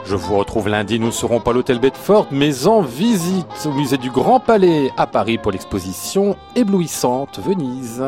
[0.06, 3.74] Je vous retrouve lundi, nous ne serons pas à l'hôtel Bedford, mais en visite au
[3.74, 8.04] musée du Grand Palais à Paris pour l'exposition éblouissante Venise.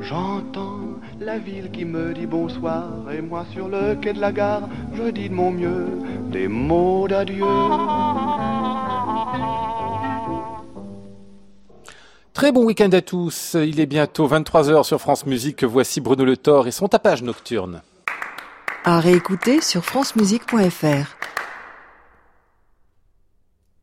[0.00, 0.83] J'entends
[1.24, 5.10] la ville qui me dit bonsoir et moi sur le quai de la gare, je
[5.10, 5.86] dis de mon mieux
[6.30, 7.44] des mots d'adieu.
[12.34, 13.54] Très bon week-end à tous.
[13.54, 15.64] Il est bientôt 23h sur France Musique.
[15.64, 17.80] Voici Bruno Le Thor et son tapage nocturne.
[18.84, 21.33] À réécouter sur francemusique.fr.